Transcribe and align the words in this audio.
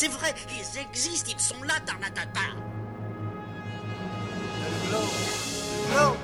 c'est 0.00 0.06
vrai, 0.06 0.32
ils 0.48 0.78
existent, 0.78 1.32
ils 1.34 1.40
sont 1.40 1.60
là, 1.64 1.74
Tarnatata. 1.84 2.40
Le 4.86 4.92
Le 4.92 5.92
globe 5.92 6.16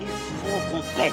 Il 0.00 0.06
faut 0.08 0.70
qu'on 0.70 0.80
pète 0.96 1.12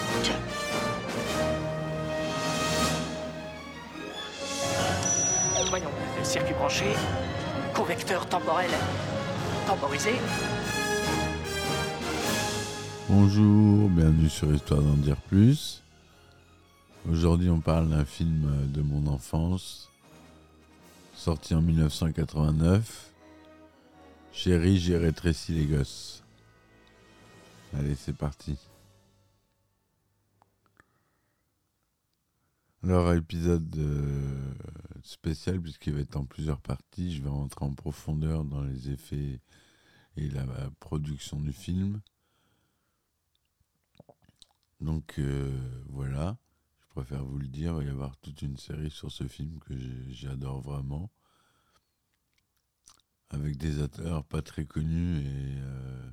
Voyons, 5.70 5.90
circuit 6.24 6.54
branché, 6.54 6.86
convecteur 7.74 8.26
temporel 8.28 8.70
temporisé. 9.68 10.12
Bonjour, 13.10 13.90
bienvenue 13.90 14.30
sur 14.30 14.54
Histoire 14.54 14.82
d'en 14.82 14.96
dire 14.96 15.18
plus. 15.18 15.82
Aujourd'hui, 17.08 17.50
on 17.50 17.62
parle 17.62 17.90
d'un 17.90 18.06
film 18.06 18.72
de 18.72 18.82
mon 18.82 19.08
enfance, 19.08 19.90
sorti 21.16 21.56
en 21.56 21.62
1989. 21.62 23.14
Chérie, 24.32 24.78
j'ai 24.78 24.98
rétréci 24.98 25.54
les 25.54 25.66
gosses. 25.66 26.24
Allez, 27.74 27.96
c'est 27.96 28.16
parti. 28.16 28.58
Alors, 32.84 33.14
épisode 33.14 33.76
euh, 33.78 34.54
spécial, 35.04 35.60
puisqu'il 35.62 35.94
va 35.94 36.02
être 36.02 36.18
en 36.18 36.26
plusieurs 36.26 36.60
parties. 36.60 37.16
Je 37.16 37.24
vais 37.24 37.30
rentrer 37.30 37.66
en 37.66 37.74
profondeur 37.74 38.44
dans 38.44 38.62
les 38.62 38.90
effets 38.92 39.40
et 40.18 40.30
la 40.30 40.46
production 40.80 41.40
du 41.40 41.54
film. 41.54 42.02
Donc 44.82 45.16
euh, 45.20 45.52
voilà, 45.90 46.38
préfère 47.00 47.24
vous 47.24 47.40
le 47.40 47.48
dire, 47.48 47.72
il 47.72 47.78
va 47.78 47.84
y 47.86 47.90
avoir 47.90 48.18
toute 48.18 48.42
une 48.42 48.58
série 48.58 48.92
sur 48.92 49.10
ce 49.10 49.26
film 49.26 49.58
que 49.60 49.74
j'adore 50.10 50.60
vraiment, 50.60 51.10
avec 53.30 53.56
des 53.58 53.82
acteurs 53.82 54.26
pas 54.26 54.42
très 54.42 54.66
connus 54.66 55.20
et 55.20 55.56
euh, 55.62 56.12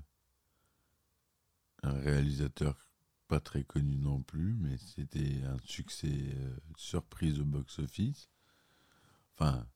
un 1.83 1.93
réalisateur 1.93 2.78
pas 3.27 3.41
très 3.41 3.65
connu 3.65 3.98
non 3.98 4.23
plus, 4.23 4.55
mais 4.61 4.77
c'était 4.78 5.43
un 5.43 5.56
succès 5.65 6.37
euh, 6.37 6.56
surprise 6.77 7.41
au 7.41 7.45
box-office. 7.45 8.31
Enfin, 9.34 9.67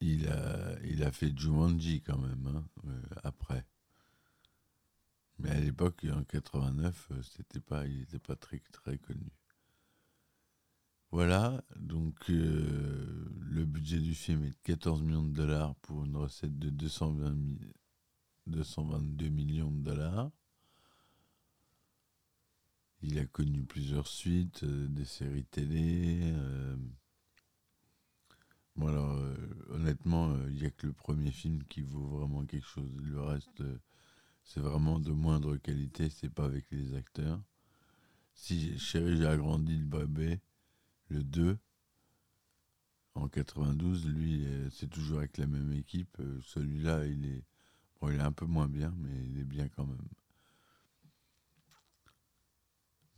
il 0.00 0.28
a, 0.28 0.78
il 0.84 1.02
a 1.02 1.10
fait 1.10 1.36
Jumanji 1.36 2.00
quand 2.02 2.18
même, 2.18 2.46
hein, 2.46 2.64
euh, 2.86 3.02
après. 3.24 3.66
Mais 5.38 5.50
à 5.50 5.58
l'époque, 5.58 6.06
en 6.12 6.22
89, 6.22 7.08
euh, 7.10 7.22
c'était 7.22 7.60
pas, 7.60 7.86
il 7.86 7.98
n'était 8.00 8.18
pas 8.20 8.36
très, 8.36 8.60
très 8.72 8.98
connu. 8.98 9.32
Voilà, 11.10 11.62
donc 11.76 12.30
euh, 12.30 13.28
le 13.40 13.64
budget 13.66 13.98
du 13.98 14.14
film 14.14 14.44
est 14.44 14.50
de 14.50 14.56
14 14.62 15.02
millions 15.02 15.22
de 15.24 15.34
dollars 15.34 15.74
pour 15.76 16.04
une 16.04 16.16
recette 16.16 16.58
de 16.58 16.70
220 16.70 17.30
mi- 17.34 17.58
222 18.46 19.28
millions 19.28 19.70
de 19.70 19.82
dollars. 19.82 20.30
Il 23.02 23.18
a 23.18 23.26
connu 23.26 23.64
plusieurs 23.64 24.06
suites, 24.06 24.62
euh, 24.62 24.86
des 24.86 25.04
séries 25.04 25.44
télé. 25.46 26.32
Bon 28.76 28.86
alors, 28.86 29.14
honnêtement, 29.68 30.34
il 30.48 30.54
n'y 30.54 30.64
a 30.64 30.70
que 30.70 30.86
le 30.86 30.94
premier 30.94 31.30
film 31.30 31.62
qui 31.64 31.82
vaut 31.82 32.06
vraiment 32.06 32.46
quelque 32.46 32.66
chose. 32.66 32.90
Le 33.02 33.20
reste, 33.20 33.62
c'est 34.48 34.60
vraiment 34.60 34.98
de 34.98 35.12
moindre 35.12 35.58
qualité, 35.58 36.08
c'est 36.08 36.30
pas 36.30 36.46
avec 36.46 36.64
les 36.70 36.94
acteurs. 36.94 37.38
Si 38.32 38.78
j'ai 38.78 39.26
agrandi 39.26 39.76
le 39.76 39.84
bébé, 39.84 40.40
le 41.10 41.22
2, 41.22 41.58
en 43.14 43.28
92, 43.28 44.06
lui, 44.08 44.46
c'est 44.70 44.88
toujours 44.88 45.18
avec 45.18 45.36
la 45.36 45.46
même 45.46 45.72
équipe. 45.74 46.16
Euh, 46.20 46.40
Celui-là, 46.44 47.04
il 47.06 47.26
est, 47.26 47.44
bon, 48.00 48.08
il 48.08 48.16
est 48.16 48.20
un 48.20 48.32
peu 48.32 48.46
moins 48.46 48.68
bien, 48.68 48.94
mais 48.96 49.10
il 49.26 49.38
est 49.38 49.44
bien 49.44 49.68
quand 49.68 49.84
même. 49.84 50.08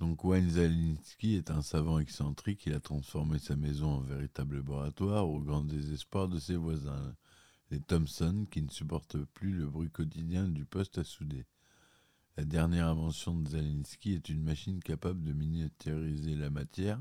Donc 0.01 0.25
Wayne 0.25 0.51
Zalinski 0.51 1.35
est 1.37 1.53
un 1.53 1.63
savant 1.63 2.01
excentrique. 2.01 2.67
Il 2.67 2.73
a 2.73 2.81
transformé 2.81 3.39
sa 3.39 3.55
maison 3.55 3.99
en 3.99 4.01
véritable 4.01 4.57
laboratoire 4.57 5.29
au 5.29 5.39
grand 5.39 5.63
désespoir 5.63 6.27
de 6.27 6.41
ses 6.41 6.57
voisins 6.57 7.15
les 7.71 7.81
Thomson, 7.81 8.47
qui 8.51 8.63
ne 8.63 8.71
supportent 8.71 9.23
plus 9.25 9.53
le 9.53 9.67
bruit 9.67 9.91
quotidien 9.91 10.49
du 10.49 10.65
poste 10.65 10.99
à 10.99 11.05
souder. 11.05 11.47
La 12.37 12.45
dernière 12.45 12.89
invention 12.89 13.37
de 13.37 13.49
Zalinski 13.49 14.15
est 14.15 14.29
une 14.29 14.43
machine 14.43 14.81
capable 14.81 15.23
de 15.23 15.33
miniaturiser 15.33 16.35
la 16.35 16.51
matière 16.51 17.01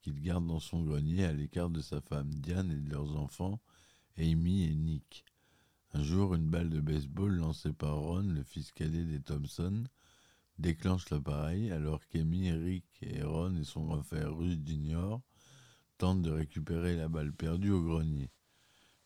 qu'il 0.00 0.20
garde 0.20 0.46
dans 0.46 0.60
son 0.60 0.82
grenier 0.82 1.24
à 1.24 1.32
l'écart 1.32 1.70
de 1.70 1.80
sa 1.80 2.00
femme 2.00 2.34
Diane 2.34 2.72
et 2.72 2.76
de 2.76 2.90
leurs 2.90 3.16
enfants, 3.16 3.60
Amy 4.18 4.64
et 4.64 4.74
Nick. 4.74 5.24
Un 5.94 6.02
jour, 6.02 6.34
une 6.34 6.48
balle 6.48 6.70
de 6.70 6.80
baseball 6.80 7.36
lancée 7.36 7.72
par 7.72 7.96
Ron, 7.96 8.22
le 8.22 8.42
fils 8.42 8.72
cadet 8.72 9.04
des 9.04 9.20
Thomson, 9.20 9.84
déclenche 10.58 11.10
l'appareil 11.10 11.70
alors 11.70 12.04
qu'Amy, 12.08 12.50
Rick 12.50 12.86
et 13.02 13.22
Ron 13.22 13.56
et 13.56 13.64
son 13.64 13.84
grand 13.84 14.02
frère 14.02 14.34
Ruth 14.34 14.66
Jr. 14.66 15.18
tentent 15.98 16.22
de 16.22 16.30
récupérer 16.30 16.96
la 16.96 17.08
balle 17.08 17.32
perdue 17.32 17.70
au 17.70 17.82
grenier. 17.82 18.30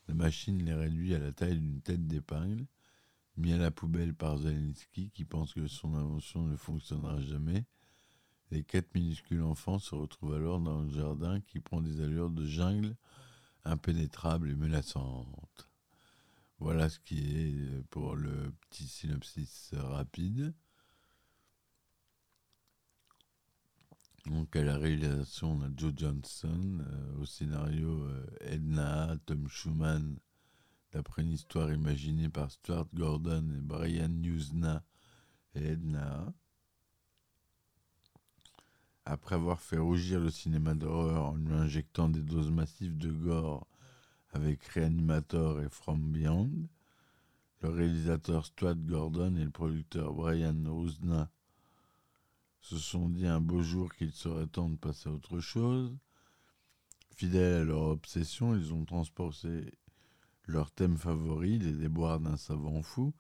La 0.08 0.14
machine 0.14 0.64
les 0.64 0.74
réduit 0.74 1.14
à 1.14 1.18
la 1.18 1.32
taille 1.32 1.58
d'une 1.58 1.80
tête 1.80 2.06
d'épingle, 2.06 2.66
mis 3.36 3.52
à 3.52 3.58
la 3.58 3.70
poubelle 3.70 4.14
par 4.14 4.38
Zelensky 4.38 5.10
qui 5.10 5.24
pense 5.24 5.54
que 5.54 5.66
son 5.66 5.94
invention 5.94 6.42
ne 6.42 6.56
fonctionnera 6.56 7.20
jamais. 7.20 7.64
Les 8.50 8.62
quatre 8.62 8.94
minuscules 8.94 9.42
enfants 9.42 9.78
se 9.78 9.94
retrouvent 9.94 10.34
alors 10.34 10.60
dans 10.60 10.82
un 10.82 10.90
jardin 10.90 11.40
qui 11.40 11.60
prend 11.60 11.80
des 11.80 12.00
allures 12.00 12.30
de 12.30 12.46
jungle 12.46 12.96
impénétrable 13.64 14.50
et 14.50 14.54
menaçante. 14.54 15.68
Voilà 16.58 16.88
ce 16.88 17.00
qui 17.00 17.18
est 17.18 17.82
pour 17.90 18.14
le 18.14 18.54
petit 18.70 18.86
synopsis 18.86 19.74
rapide. 19.74 20.54
Donc 24.26 24.56
à 24.56 24.62
la 24.64 24.76
réalisation, 24.76 25.52
on 25.52 25.62
a 25.62 25.68
Joe 25.76 25.92
Johnson, 25.96 26.80
euh, 26.80 27.20
au 27.20 27.24
scénario 27.24 28.02
euh, 28.02 28.26
Edna, 28.40 29.16
Tom 29.24 29.46
Schumann, 29.46 30.18
d'après 30.90 31.22
une 31.22 31.32
histoire 31.32 31.72
imaginée 31.72 32.28
par 32.28 32.50
Stuart 32.50 32.88
Gordon 32.92 33.48
et 33.56 33.60
Brian 33.60 34.08
Newsna 34.08 34.82
et 35.54 35.64
Edna. 35.64 36.34
Après 39.04 39.36
avoir 39.36 39.60
fait 39.60 39.78
rougir 39.78 40.18
le 40.18 40.30
cinéma 40.30 40.74
d'horreur 40.74 41.26
en 41.26 41.36
lui 41.36 41.54
injectant 41.54 42.08
des 42.08 42.22
doses 42.22 42.50
massives 42.50 42.98
de 42.98 43.12
gore 43.12 43.68
avec 44.32 44.64
Reanimator 44.64 45.60
et 45.60 45.68
From 45.68 46.10
Beyond, 46.10 46.50
le 47.60 47.68
réalisateur 47.68 48.44
Stuart 48.44 48.74
Gordon 48.74 49.36
et 49.36 49.44
le 49.44 49.50
producteur 49.50 50.12
Brian 50.12 50.52
Newsna 50.52 51.30
se 52.66 52.78
sont 52.78 53.08
dit 53.08 53.28
un 53.28 53.40
beau 53.40 53.62
jour 53.62 53.94
qu'il 53.94 54.10
serait 54.10 54.48
temps 54.48 54.68
de 54.68 54.74
passer 54.74 55.08
à 55.08 55.12
autre 55.12 55.38
chose. 55.38 55.96
Fidèles 57.14 57.62
à 57.62 57.64
leur 57.64 57.82
obsession, 57.82 58.56
ils 58.56 58.74
ont 58.74 58.84
transporté 58.84 59.72
leur 60.46 60.72
thème 60.72 60.96
favori, 60.96 61.60
les 61.60 61.70
déboires 61.70 62.18
d'un 62.18 62.36
savant 62.36 62.82
fou, 62.82 63.14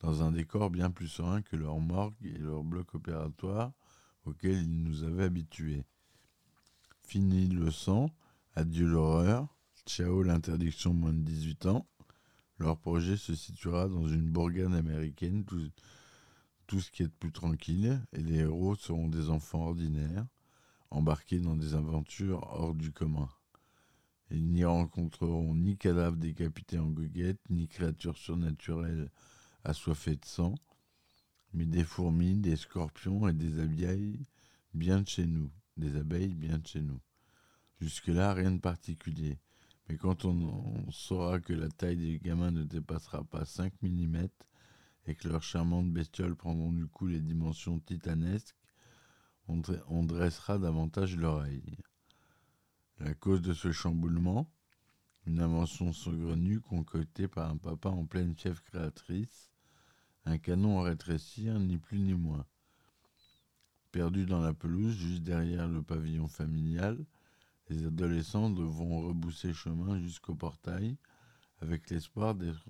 dans 0.00 0.22
un 0.22 0.32
décor 0.32 0.70
bien 0.70 0.90
plus 0.90 1.08
serein 1.08 1.42
que 1.42 1.56
leur 1.56 1.78
morgue 1.78 2.14
et 2.24 2.38
leur 2.38 2.64
bloc 2.64 2.94
opératoire 2.94 3.72
auquel 4.24 4.62
ils 4.62 4.82
nous 4.82 5.04
avaient 5.04 5.24
habitués. 5.24 5.84
Fini 7.02 7.48
le 7.48 7.70
sang, 7.70 8.10
adieu 8.54 8.86
l'horreur, 8.86 9.46
ciao 9.84 10.22
l'interdiction 10.22 10.94
moins 10.94 11.12
de 11.12 11.20
18 11.20 11.66
ans. 11.66 11.86
Leur 12.58 12.78
projet 12.78 13.18
se 13.18 13.34
situera 13.34 13.88
dans 13.88 14.08
une 14.08 14.30
bourgade 14.30 14.72
américaine, 14.72 15.44
tout 16.66 16.80
ce 16.80 16.90
qui 16.90 17.02
est 17.02 17.08
plus 17.08 17.32
tranquille, 17.32 18.00
et 18.12 18.22
les 18.22 18.40
héros 18.40 18.74
seront 18.74 19.08
des 19.08 19.30
enfants 19.30 19.66
ordinaires, 19.66 20.26
embarqués 20.90 21.40
dans 21.40 21.56
des 21.56 21.74
aventures 21.74 22.42
hors 22.52 22.74
du 22.74 22.92
commun. 22.92 23.28
Ils 24.30 24.44
n'y 24.44 24.64
rencontreront 24.64 25.54
ni 25.54 25.76
cadavres 25.76 26.16
décapités 26.16 26.78
en 26.78 26.88
goguette, 26.88 27.40
ni 27.48 27.68
créatures 27.68 28.18
surnaturelles 28.18 29.10
assoiffées 29.62 30.16
de 30.16 30.24
sang, 30.24 30.54
mais 31.52 31.66
des 31.66 31.84
fourmis, 31.84 32.36
des 32.36 32.56
scorpions 32.56 33.28
et 33.28 33.32
des 33.32 33.60
abeilles 33.60 34.26
bien 34.74 35.00
de 35.02 35.08
chez 35.08 35.26
nous, 35.26 35.50
des 35.76 35.96
abeilles 35.96 36.34
bien 36.34 36.58
de 36.58 36.66
chez 36.66 36.82
nous. 36.82 37.00
Jusque-là, 37.80 38.34
rien 38.34 38.50
de 38.50 38.60
particulier. 38.60 39.38
Mais 39.88 39.96
quand 39.96 40.24
on, 40.24 40.32
on 40.86 40.90
saura 40.90 41.38
que 41.38 41.52
la 41.52 41.68
taille 41.68 41.96
des 41.96 42.18
gamins 42.18 42.50
ne 42.50 42.64
dépassera 42.64 43.22
pas 43.22 43.44
5 43.44 43.72
mm 43.82 44.28
et 45.06 45.14
que 45.14 45.28
leurs 45.28 45.42
charmantes 45.42 45.92
bestioles 45.92 46.36
prendront 46.36 46.72
du 46.72 46.86
coup 46.86 47.06
les 47.06 47.20
dimensions 47.20 47.78
titanesques, 47.78 48.56
on, 49.48 50.02
dressera 50.02 50.58
davantage 50.58 51.16
l'oreille. 51.16 51.78
La 52.98 53.14
cause 53.14 53.42
de 53.42 53.52
ce 53.52 53.70
chamboulement, 53.70 54.50
Une 55.26 55.40
invention 55.40 55.92
saugrenue 55.92 56.60
concoctée 56.60 57.26
par 57.26 57.50
un 57.50 57.56
papa 57.56 57.88
en 57.88 58.06
pleine 58.06 58.34
fièvre 58.36 58.62
créatrice. 58.62 59.50
Un 60.24 60.38
canon 60.38 60.80
à 60.80 60.84
rétrécir, 60.84 61.58
ni 61.58 61.78
plus 61.78 61.98
ni 61.98 62.14
moins. 62.14 62.46
Perdu 63.90 64.24
dans 64.24 64.40
la 64.40 64.54
pelouse, 64.54 64.94
juste 64.94 65.22
derrière 65.22 65.66
le 65.66 65.82
pavillon 65.82 66.28
familial, 66.28 67.04
les 67.68 67.86
adolescents 67.86 68.50
devront 68.50 69.08
rebousser 69.08 69.52
chemin 69.52 69.98
jusqu'au 70.00 70.34
portail, 70.36 70.96
avec 71.60 71.90
l'espoir 71.90 72.34
d'être 72.34 72.68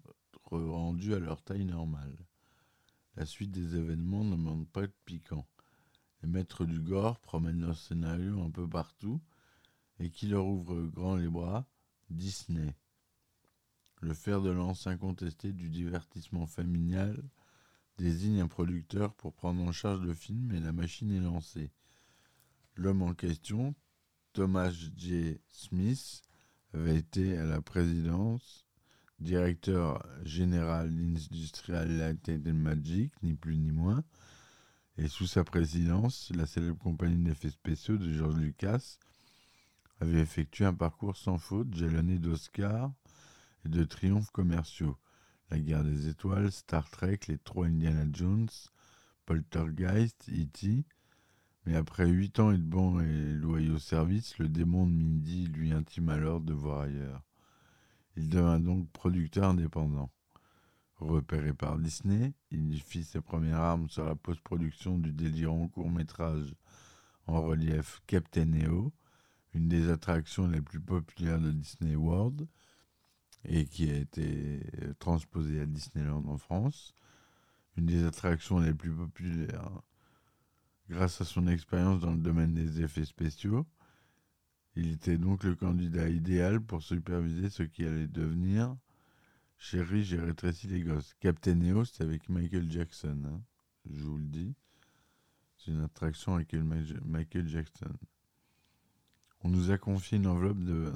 rendus 0.51 1.15
à 1.15 1.19
leur 1.19 1.43
taille 1.43 1.65
normale. 1.65 2.17
La 3.17 3.27
suite 3.27 3.51
des 3.51 3.77
événements 3.77 4.25
ne 4.25 4.37
manque 4.37 4.69
pas 4.69 4.87
de 4.87 4.93
piquant. 5.05 5.47
Les 6.23 6.29
maîtres 6.29 6.65
du 6.65 6.81
gore 6.81 7.19
promènent 7.19 7.61
leur 7.61 7.79
scénario 7.79 8.43
un 8.43 8.51
peu 8.51 8.69
partout, 8.69 9.21
et 9.99 10.11
qui 10.11 10.27
leur 10.27 10.47
ouvre 10.47 10.83
grand 10.83 11.17
les 11.17 11.29
bras? 11.29 11.67
Disney. 12.11 12.75
Le 14.01 14.15
fer 14.15 14.41
de 14.41 14.51
lance 14.51 14.87
incontesté 14.87 15.53
du 15.53 15.69
divertissement 15.71 16.47
familial 16.47 17.23
désigne 17.99 18.41
un 18.41 18.49
producteur 18.49 19.15
pour 19.15 19.33
prendre 19.33 19.63
en 19.63 19.73
charge 19.73 20.03
le 20.03 20.15
film 20.15 20.53
et 20.53 20.61
la 20.61 20.73
machine 20.73 21.11
est 21.11 21.21
lancée. 21.21 21.73
L'homme 22.77 23.03
en 23.03 23.15
question, 23.15 23.75
Thomas 24.35 24.71
J. 24.71 25.41
Smith, 25.49 26.23
avait 26.75 26.97
été 26.97 27.39
à 27.39 27.45
la 27.45 27.63
présidence, 27.63 28.66
directeur 29.19 30.07
général 30.25 30.95
d'Industrial 30.95 31.89
Light 31.97 32.29
and 32.29 32.55
Magic, 32.55 33.13
ni 33.23 33.35
plus 33.35 33.57
ni 33.57 33.71
moins, 33.71 34.05
et 34.99 35.09
sous 35.09 35.27
sa 35.27 35.45
présidence, 35.45 36.33
la 36.35 36.47
célèbre 36.47 36.79
compagnie 36.79 37.23
d'effets 37.23 37.51
spéciaux 37.51 37.99
de 37.99 38.11
George 38.11 38.37
Lucas 38.37 38.99
avait 40.01 40.21
effectué 40.21 40.65
un 40.65 40.75
parcours 40.75 41.17
sans 41.17 41.39
faute, 41.39 41.75
jalonné 41.75 42.19
d'Oscars 42.19 42.93
et 43.65 43.69
de 43.69 43.85
triomphes 43.85 44.31
commerciaux. 44.31 44.97
La 45.51 45.59
guerre 45.59 45.85
des 45.85 46.09
étoiles, 46.09 46.51
Star 46.51 46.89
Trek, 46.91 47.21
les 47.29 47.39
trois 47.39 47.67
Indiana 47.67 48.07
Jones, 48.13 48.49
Poltergeist, 49.27 50.29
E.T. 50.31 50.85
Mais 51.67 51.77
après 51.77 52.09
huit 52.09 52.39
ans 52.41 52.53
et 52.53 52.59
de 52.59 52.63
bons 52.63 53.01
et 53.01 53.35
loyaux 53.35 53.79
services, 53.79 54.39
le 54.39 54.49
démon 54.49 54.87
de 54.87 54.93
Mindy 54.93 55.47
lui 55.49 55.73
intime 55.73 56.09
alors 56.09 56.41
de 56.41 56.53
voir 56.53 56.81
ailleurs. 56.81 57.26
Il 58.17 58.29
devint 58.31 58.61
donc 58.61 58.91
producteur 58.93 59.51
indépendant. 59.51 60.11
Repéré 60.97 61.53
par 61.53 61.79
Disney, 61.79 62.33
il 62.51 62.81
fit 62.81 63.05
ses 63.05 63.21
premières 63.21 63.61
armes 63.61 63.89
sur 63.91 64.07
la 64.07 64.15
post-production 64.15 64.99
du 64.99 65.13
délirant 65.13 65.69
court-métrage 65.69 66.55
en 67.27 67.43
relief 67.43 68.01
Captain 68.07 68.51
EO, 68.55 68.93
une 69.53 69.69
des 69.69 69.91
attractions 69.91 70.49
les 70.49 70.63
plus 70.63 70.81
populaires 70.81 71.41
de 71.41 71.51
Disney 71.51 71.97
World, 71.97 72.49
et 73.45 73.67
qui 73.67 73.91
a 73.91 73.97
été 73.97 74.63
transposée 74.99 75.61
à 75.61 75.67
Disneyland 75.67 76.25
en 76.27 76.39
France. 76.39 76.95
Une 77.77 77.87
des 77.87 78.05
attractions 78.05 78.59
les 78.59 78.73
plus 78.73 78.93
populaires 78.93 79.83
grâce 80.89 81.21
à 81.21 81.25
son 81.25 81.47
expérience 81.47 82.01
dans 82.01 82.13
le 82.13 82.19
domaine 82.19 82.55
des 82.55 82.81
effets 82.81 83.05
spéciaux. 83.05 83.67
Il 84.77 84.93
était 84.93 85.19
donc 85.19 85.43
le 85.45 85.55
candidat 85.55 86.09
idéal 86.09 86.61
pour 86.61 86.83
superviser 86.83 87.49
ce 87.51 87.63
qui 87.63 87.85
allait 87.85 88.09
devenir 88.09 88.77
Chérie, 89.59 90.05
j'ai 90.05 90.21
rétréci 90.21 90.69
les 90.69 90.83
gosses. 90.83 91.15
Captain 91.21 91.55
Neo, 91.55 91.85
c'est 91.85 92.05
avec 92.05 92.29
Michael 92.29 92.71
Jackson. 92.71 93.19
Hein, 93.25 93.41
je 93.91 94.05
vous 94.05 94.19
le 94.19 94.27
dis. 94.27 94.55
C'est 95.57 95.71
une 95.71 95.83
attraction 95.83 96.35
avec 96.35 96.53
Michael 96.53 97.49
Jackson. 97.49 97.93
On 99.43 99.49
nous 99.49 99.71
a 99.71 99.79
confié 99.79 100.19
une 100.19 100.27
enveloppe 100.27 100.63
de, 100.63 100.93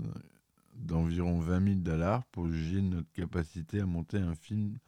d'environ 0.74 1.40
20 1.40 1.64
000 1.64 1.80
dollars 1.80 2.24
pour 2.26 2.48
juger 2.48 2.82
notre 2.82 3.10
capacité 3.12 3.80
à 3.80 3.86
monter 3.86 4.18
un 4.18 4.34
film 4.34 4.78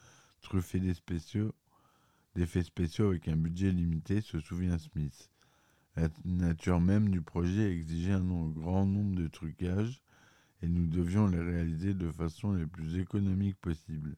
truffé 0.42 0.80
d'effets 0.80 2.62
spéciaux 2.62 3.08
avec 3.08 3.28
un 3.28 3.36
budget 3.36 3.72
limité, 3.72 4.20
se 4.20 4.38
souvient 4.40 4.78
Smith. 4.78 5.31
La 5.96 6.08
nature 6.24 6.80
même 6.80 7.10
du 7.10 7.20
projet 7.20 7.70
exigeait 7.70 8.12
un 8.12 8.48
grand 8.48 8.86
nombre 8.86 9.14
de 9.14 9.28
trucages 9.28 10.02
et 10.62 10.68
nous 10.68 10.86
devions 10.86 11.26
les 11.26 11.40
réaliser 11.40 11.92
de 11.92 12.10
façon 12.10 12.52
les 12.52 12.66
plus 12.66 12.98
économique 12.98 13.56
possible. 13.60 14.16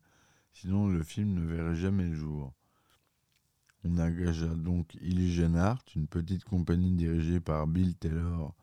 Sinon, 0.53 0.89
le 0.89 1.03
film 1.03 1.35
ne 1.35 1.45
verrait 1.45 1.75
jamais 1.75 2.07
le 2.07 2.15
jour. 2.15 2.53
On 3.83 3.99
engagea 3.99 4.55
donc 4.55 4.95
Illusion 5.03 5.55
Art, 5.57 5.85
une 5.97 6.07
petite 6.07 6.45
compagnie 6.45 6.93
dirigée 6.93 7.41
par 7.41 7.67
Bill 7.67 7.97
Taylor 7.97 8.55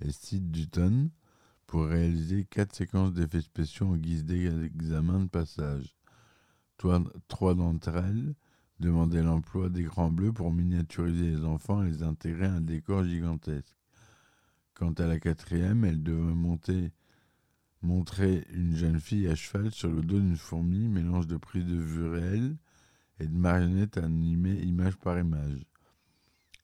et 0.00 0.12
Sid 0.12 0.50
Dutton, 0.50 1.10
pour 1.66 1.86
réaliser 1.86 2.44
quatre 2.44 2.74
séquences 2.74 3.12
d'effets 3.12 3.40
spéciaux 3.40 3.86
en 3.86 3.96
guise 3.96 4.24
d'examen 4.24 5.20
de 5.20 5.28
passage. 5.28 5.96
Trois, 6.76 7.54
d'entre 7.54 7.96
elles 7.96 8.34
demandaient 8.80 9.22
l'emploi 9.22 9.68
d'écrans 9.68 10.10
bleus 10.10 10.32
pour 10.32 10.52
miniaturiser 10.52 11.30
les 11.30 11.44
enfants 11.44 11.82
et 11.82 11.90
les 11.90 12.02
intégrer 12.02 12.46
à 12.46 12.52
un 12.52 12.60
décor 12.60 13.04
gigantesque. 13.04 13.76
Quant 14.74 14.92
à 14.92 15.06
la 15.06 15.18
quatrième, 15.18 15.84
elle 15.84 16.02
devait 16.02 16.34
montrer 17.82 18.46
une 18.52 18.76
jeune 18.76 19.00
fille 19.00 19.26
à 19.26 19.34
cheval 19.34 19.72
sur 19.72 19.90
le 19.90 20.02
dos 20.02 20.20
d'une 20.20 20.36
fourmi, 20.36 20.88
mélange 20.88 21.26
de 21.26 21.36
prise 21.36 21.66
de 21.66 21.74
vue 21.74 22.06
réelle 22.06 22.56
et 23.18 23.26
de 23.26 23.36
marionnettes 23.36 23.98
animées 23.98 24.60
image 24.62 24.96
par 24.96 25.18
image. 25.18 25.66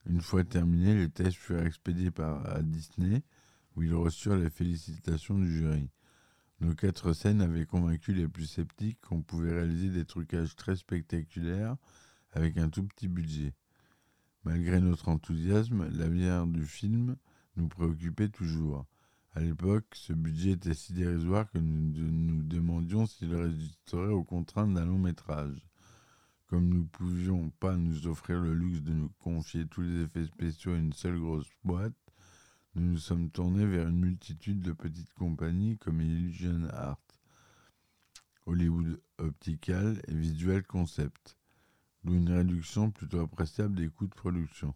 Une 0.07 0.21
fois 0.21 0.45
terminés, 0.45 0.95
les 0.95 1.09
tests 1.09 1.37
furent 1.37 1.67
expédiés 1.67 2.11
à 2.19 2.63
Disney 2.63 3.23
où 3.75 3.83
ils 3.83 3.95
reçurent 3.95 4.37
les 4.37 4.51
félicitations 4.51 5.39
du 5.39 5.51
jury. 5.51 5.91
Nos 6.61 6.75
quatre 6.75 7.13
scènes 7.13 7.41
avaient 7.41 7.67
convaincu 7.67 8.15
les 8.15 8.29
plus 8.29 8.47
sceptiques 8.47 9.01
qu'on 9.01 9.23
pouvait 9.23 9.55
réaliser 9.55 9.89
des 9.89 10.05
trucages 10.05 10.55
très 10.55 10.77
spectaculaires 10.77 11.77
avec 12.35 12.59
un 12.59 12.69
tout 12.69 12.85
petit 12.85 13.09
budget. 13.09 13.55
Malgré 14.45 14.81
notre 14.81 15.09
enthousiasme, 15.09 15.89
l'avenir 15.91 16.47
du 16.47 16.67
film 16.67 17.17
nous 17.57 17.69
préoccupait 17.69 18.29
toujours. 18.29 18.85
À 19.33 19.41
l'époque, 19.41 19.87
ce 19.95 20.13
budget 20.13 20.51
était 20.51 20.75
si 20.75 20.93
dérisoire 20.93 21.51
que 21.51 21.59
nous 21.59 21.93
nous 21.93 22.43
demandions 22.43 23.07
s'il 23.07 23.35
résisterait 23.35 24.13
aux 24.13 24.25
contraintes 24.25 24.75
d'un 24.75 24.85
long 24.85 24.99
métrage. 24.99 25.67
Comme 26.47 26.69
nous 26.69 26.83
ne 26.83 26.89
pouvions 26.89 27.51
pas 27.59 27.77
nous 27.77 28.07
offrir 28.07 28.41
le 28.41 28.55
luxe 28.55 28.83
de 28.83 28.93
nous 28.93 29.11
confier 29.21 29.67
tous 29.67 29.81
les 29.81 30.03
effets 30.03 30.27
spéciaux 30.27 30.73
à 30.73 30.77
une 30.77 30.93
seule 30.93 31.19
grosse 31.19 31.51
boîte, 31.65 31.95
nous 32.75 32.93
nous 32.93 32.99
sommes 32.99 33.31
tournés 33.31 33.67
vers 33.67 33.89
une 33.89 34.01
multitude 34.01 34.61
de 34.61 34.73
petites 34.73 35.13
compagnies 35.15 35.79
comme 35.79 36.01
Illusion 36.01 36.69
Art, 36.73 37.01
Hollywood 38.47 39.01
Optical 39.19 40.03
et 40.07 40.15
Visual 40.15 40.63
Concept, 40.65 41.37
d'où 42.05 42.15
une 42.15 42.31
réduction 42.31 42.91
plutôt 42.91 43.21
appréciable 43.21 43.75
des 43.75 43.89
coûts 43.89 44.07
de 44.07 44.15
production. 44.15 44.75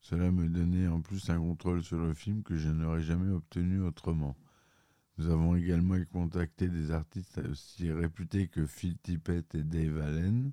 Cela 0.00 0.30
me 0.30 0.48
donnait 0.48 0.88
en 0.88 1.00
plus 1.00 1.30
un 1.30 1.38
contrôle 1.38 1.82
sur 1.82 1.98
le 1.98 2.14
film 2.14 2.42
que 2.42 2.56
je 2.56 2.68
n'aurais 2.68 3.02
jamais 3.02 3.30
obtenu 3.30 3.80
autrement. 3.80 4.36
Nous 5.18 5.28
avons 5.28 5.54
également 5.54 5.96
contacté 6.10 6.68
des 6.68 6.90
artistes 6.90 7.40
aussi 7.50 7.92
réputés 7.92 8.48
que 8.48 8.66
Phil 8.66 8.96
Tippett 8.98 9.54
et 9.54 9.62
Dave 9.62 10.00
Allen, 10.00 10.52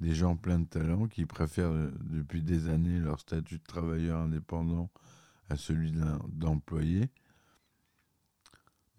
des 0.00 0.14
gens 0.14 0.36
pleins 0.36 0.60
de 0.60 0.66
talent 0.66 1.06
qui 1.06 1.26
préfèrent 1.26 1.72
depuis 2.00 2.42
des 2.42 2.68
années 2.68 2.98
leur 2.98 3.20
statut 3.20 3.58
de 3.58 3.64
travailleur 3.64 4.22
indépendant 4.22 4.90
à 5.50 5.56
celui 5.56 5.92
d'employé, 6.28 7.10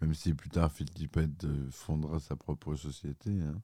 même 0.01 0.13
si 0.13 0.33
plus 0.33 0.49
tard 0.49 0.71
Phil 0.71 0.89
Tippett 0.89 1.43
euh, 1.43 1.69
fondera 1.71 2.19
sa 2.19 2.35
propre 2.35 2.75
société. 2.75 3.31
Hein. 3.41 3.61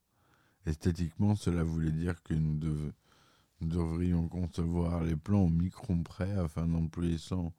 Esthétiquement, 0.66 1.36
cela 1.36 1.64
voulait 1.64 1.92
dire 1.92 2.22
que 2.24 2.34
nous, 2.34 2.92
devrions 3.62 4.28
concevoir 4.28 5.04
les 5.04 5.16
plans 5.16 5.42
au 5.42 5.50
micron 5.50 6.04
près 6.04 6.32
afin 6.34 6.68
d'employer 6.68 7.18
sans 7.18 7.54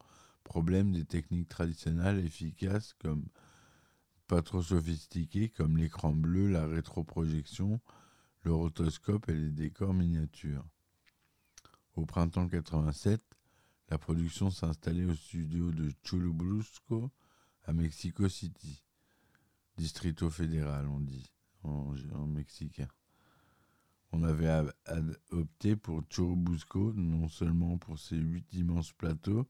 problème 0.44 0.92
des 0.92 1.04
techniques 1.04 1.48
traditionnelles 1.48 2.24
efficaces 2.24 2.94
comme 2.94 3.26
pas 4.26 4.42
trop 4.42 4.62
sophistiquées 4.62 5.48
comme 5.48 5.76
l'écran 5.76 6.12
bleu, 6.12 6.48
la 6.48 6.66
rétroprojection, 6.66 7.80
le 8.42 8.52
rotoscope 8.52 9.28
et 9.28 9.34
les 9.34 9.50
décors 9.50 9.94
miniatures. 9.94 10.64
Au 11.94 12.06
printemps 12.06 12.48
87, 12.48 13.22
la 13.88 13.98
production 13.98 14.50
s'est 14.50 14.66
installée 14.66 15.04
au 15.04 15.14
studio 15.14 15.70
de 15.70 15.92
Chulubrusco 16.04 17.10
à 17.64 17.72
Mexico 17.72 18.28
City, 18.28 18.82
Distrito 19.76 20.28
Fédéral, 20.28 20.86
on 20.88 21.00
dit 21.00 21.30
en, 21.64 22.26
mexicain. 22.26 22.88
On 24.12 24.22
avait 24.22 24.70
opté 25.30 25.76
pour 25.76 26.02
Churubusco 26.08 26.92
non 26.94 27.28
seulement 27.28 27.76
pour 27.78 27.98
ses 27.98 28.16
huit 28.16 28.46
immenses 28.54 28.92
plateaux, 28.92 29.46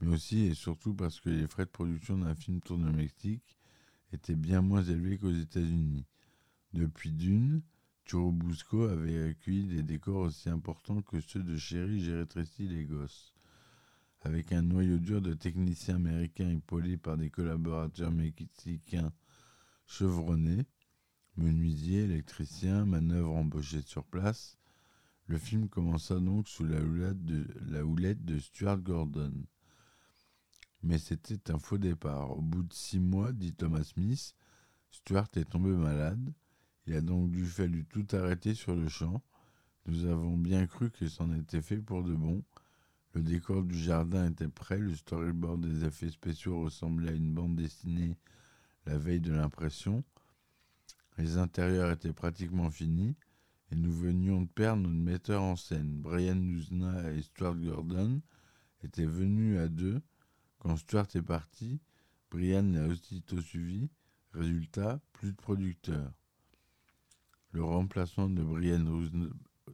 mais 0.00 0.08
aussi 0.08 0.46
et 0.46 0.54
surtout 0.54 0.94
parce 0.94 1.20
que 1.20 1.30
les 1.30 1.46
frais 1.46 1.66
de 1.66 1.70
production 1.70 2.18
d'un 2.18 2.34
film 2.34 2.60
tourné 2.60 2.88
au 2.88 2.92
Mexique 2.92 3.58
étaient 4.12 4.34
bien 4.34 4.62
moins 4.62 4.82
élevés 4.82 5.18
qu'aux 5.18 5.30
États-Unis. 5.30 6.06
Depuis 6.72 7.12
Dune, 7.12 7.62
Churubusco 8.04 8.84
avait 8.84 9.30
accueilli 9.30 9.66
des 9.66 9.82
décors 9.82 10.22
aussi 10.22 10.48
importants 10.48 11.02
que 11.02 11.20
ceux 11.20 11.42
de 11.42 11.56
Chéri, 11.56 12.00
j'ai 12.00 12.24
les 12.58 12.84
gosses 12.84 13.34
avec 14.22 14.52
un 14.52 14.62
noyau 14.62 14.98
dur 14.98 15.22
de 15.22 15.34
techniciens 15.34 15.96
américains 15.96 16.50
épaulés 16.50 16.96
par 16.96 17.16
des 17.16 17.30
collaborateurs 17.30 18.12
mexicains 18.12 19.12
chevronné, 19.86 20.66
menuisier, 21.40 22.04
électricien, 22.04 22.84
manœuvre 22.84 23.34
embauché 23.34 23.82
sur 23.82 24.04
place. 24.04 24.56
Le 25.26 25.38
film 25.38 25.68
commença 25.68 26.18
donc 26.18 26.48
sous 26.48 26.64
la 26.64 26.80
houlette 26.80 27.24
de, 27.24 27.46
la 27.70 27.84
houlette 27.84 28.24
de 28.24 28.38
Stuart 28.38 28.78
Gordon. 28.78 29.32
Mais 30.82 30.98
c'était 30.98 31.50
un 31.50 31.58
faux 31.58 31.78
départ. 31.78 32.36
Au 32.36 32.42
bout 32.42 32.62
de 32.62 32.72
six 32.72 33.00
mois, 33.00 33.32
dit 33.32 33.52
Thomas 33.52 33.84
Smith, 33.84 34.34
Stuart 34.90 35.28
est 35.36 35.50
tombé 35.50 35.70
malade. 35.70 36.32
Il 36.86 36.94
a 36.94 37.00
donc 37.00 37.30
dû 37.30 37.46
fallu 37.46 37.84
tout 37.84 38.06
arrêter 38.12 38.54
sur 38.54 38.74
le 38.74 38.88
champ. 38.88 39.22
Nous 39.86 40.06
avons 40.06 40.36
bien 40.36 40.66
cru 40.66 40.90
que 40.90 41.08
c'en 41.08 41.32
était 41.32 41.62
fait 41.62 41.78
pour 41.78 42.02
de 42.02 42.14
bon. 42.14 42.42
Le 43.12 43.22
décor 43.22 43.64
du 43.64 43.78
jardin 43.78 44.30
était 44.30 44.48
prêt, 44.48 44.78
le 44.78 44.94
storyboard 44.94 45.60
des 45.60 45.84
effets 45.84 46.10
spéciaux 46.10 46.62
ressemblait 46.62 47.10
à 47.10 47.14
une 47.14 47.32
bande 47.32 47.56
dessinée 47.56 48.16
la 48.86 48.98
veille 48.98 49.20
de 49.20 49.32
l'impression. 49.32 50.04
Les 51.20 51.36
intérieurs 51.36 51.90
étaient 51.90 52.14
pratiquement 52.14 52.70
finis 52.70 53.14
et 53.70 53.76
nous 53.76 53.92
venions 53.92 54.40
de 54.40 54.48
perdre 54.48 54.84
notre 54.84 54.94
metteur 54.94 55.42
en 55.42 55.54
scène. 55.54 56.00
Brian 56.00 56.34
Nuzna 56.34 57.12
et 57.12 57.20
Stuart 57.20 57.56
Gordon 57.56 58.22
étaient 58.82 59.04
venus 59.04 59.58
à 59.58 59.68
deux. 59.68 60.00
Quand 60.60 60.78
Stuart 60.78 61.08
est 61.14 61.20
parti, 61.20 61.78
Brian 62.30 62.62
l'a 62.72 62.86
aussitôt 62.86 63.42
suivi. 63.42 63.90
Résultat, 64.32 64.98
plus 65.12 65.32
de 65.32 65.36
producteur. 65.36 66.10
Le 67.52 67.64
remplacement 67.64 68.30
de 68.30 68.42
Brian 68.42 68.82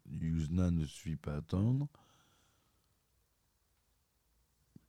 Nuzna 0.07 0.73
ne 0.73 0.85
suit 0.85 1.17
pas 1.17 1.37
attendre. 1.37 1.87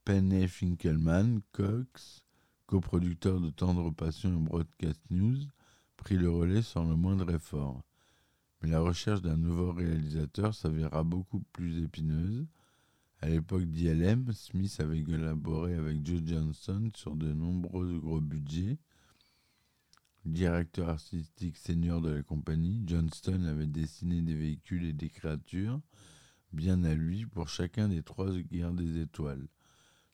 Penny 0.05 0.47
Finkelman, 0.47 1.41
Cox, 1.51 2.25
coproducteur 2.65 3.41
de 3.41 3.51
Tendre 3.51 3.91
Passion 3.91 4.33
et 4.33 4.41
Broadcast 4.41 5.01
News, 5.11 5.37
prit 5.98 6.18
le 6.18 6.30
relais 6.30 6.62
sans 6.62 6.88
le 6.88 6.96
moindre 6.96 7.30
effort. 7.32 7.84
Mais 8.62 8.70
la 8.70 8.80
recherche 8.80 9.22
d'un 9.22 9.38
nouveau 9.38 9.72
réalisateur 9.74 10.56
s'avéra 10.56 11.04
beaucoup 11.04 11.42
plus 11.54 11.84
épineuse. 11.84 12.48
À 13.22 13.30
l'époque 13.30 13.66
d'ILM, 13.66 14.32
Smith 14.32 14.77
avait 14.80 15.04
collaboré 15.04 15.75
avec 15.75 16.06
Joe 16.06 16.22
Johnson 16.25 16.89
sur 16.96 17.16
de 17.16 17.34
nombreux 17.34 18.00
gros 18.00 18.22
budgets. 18.22 18.77
Directeur 20.25 20.89
artistique 20.89 21.58
senior 21.58 22.01
de 22.01 22.10
la 22.10 22.24
compagnie, 22.24 22.84
Johnston 22.86 23.44
avait 23.46 23.68
dessiné 23.68 24.22
des 24.22 24.36
véhicules 24.36 24.86
et 24.86 24.94
des 24.94 25.10
créatures, 25.10 25.80
bien 26.54 26.84
à 26.84 26.94
lui, 26.94 27.25
pour 27.25 27.50
chacun 27.50 27.89
des 27.89 28.04
trois 28.04 28.32
guerres 28.32 28.74
des 28.74 29.01
étoiles 29.01 29.48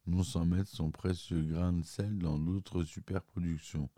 non 0.08 0.24
sans 0.24 0.46
mettre 0.46 0.70
son 0.70 0.92
précieux 0.92 1.42
grain 1.42 1.74
de 1.74 1.84
sel 1.84 2.18
dans 2.18 2.38
d'autres 2.38 2.84
superproductions. 2.84 3.90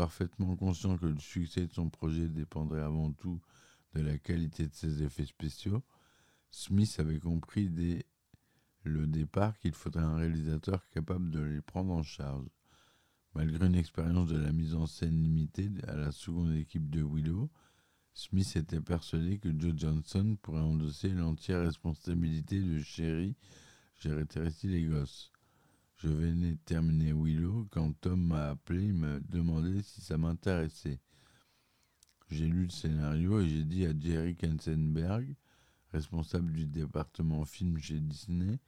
Parfaitement 0.00 0.56
conscient 0.56 0.96
que 0.96 1.04
le 1.04 1.18
succès 1.18 1.66
de 1.66 1.72
son 1.74 1.90
projet 1.90 2.26
dépendrait 2.26 2.80
avant 2.80 3.12
tout 3.12 3.38
de 3.92 4.00
la 4.00 4.16
qualité 4.16 4.66
de 4.66 4.72
ses 4.72 5.02
effets 5.02 5.26
spéciaux, 5.26 5.82
Smith 6.50 6.96
avait 6.98 7.18
compris 7.18 7.68
dès 7.68 8.06
le 8.84 9.06
départ 9.06 9.58
qu'il 9.58 9.74
faudrait 9.74 10.04
un 10.04 10.16
réalisateur 10.16 10.88
capable 10.88 11.30
de 11.30 11.40
les 11.40 11.60
prendre 11.60 11.92
en 11.92 12.02
charge. 12.02 12.46
Malgré 13.34 13.66
une 13.66 13.74
expérience 13.74 14.30
de 14.30 14.38
la 14.38 14.52
mise 14.52 14.74
en 14.74 14.86
scène 14.86 15.22
limitée 15.22 15.68
à 15.86 15.96
la 15.96 16.12
seconde 16.12 16.54
équipe 16.54 16.88
de 16.88 17.02
Willow, 17.02 17.50
Smith 18.14 18.56
était 18.56 18.80
persuadé 18.80 19.38
que 19.38 19.50
Joe 19.54 19.74
Johnson 19.76 20.38
pourrait 20.40 20.60
endosser 20.60 21.10
l'entière 21.10 21.60
responsabilité 21.60 22.62
de 22.62 22.80
Sherry 22.80 23.36
rétréci 24.06 24.66
les 24.66 24.84
gosses. 24.84 25.30
Je 26.02 26.08
venais 26.08 26.56
terminer 26.64 27.12
Willow 27.12 27.66
quand 27.70 27.92
Tom 28.00 28.28
m'a 28.28 28.50
appelé 28.50 28.86
et 28.86 28.92
m'a 28.92 29.20
demandé 29.20 29.82
si 29.82 30.00
ça 30.00 30.16
m'intéressait. 30.16 30.98
J'ai 32.30 32.46
lu 32.46 32.64
le 32.64 32.70
scénario 32.70 33.38
et 33.40 33.48
j'ai 33.48 33.64
dit 33.64 33.84
à 33.84 33.92
Jerry 33.98 34.34
Kensenberg, 34.34 35.36
responsable 35.92 36.52
du 36.52 36.66
département 36.66 37.44
film 37.44 37.76
chez 37.76 38.00
Disney, 38.00 38.58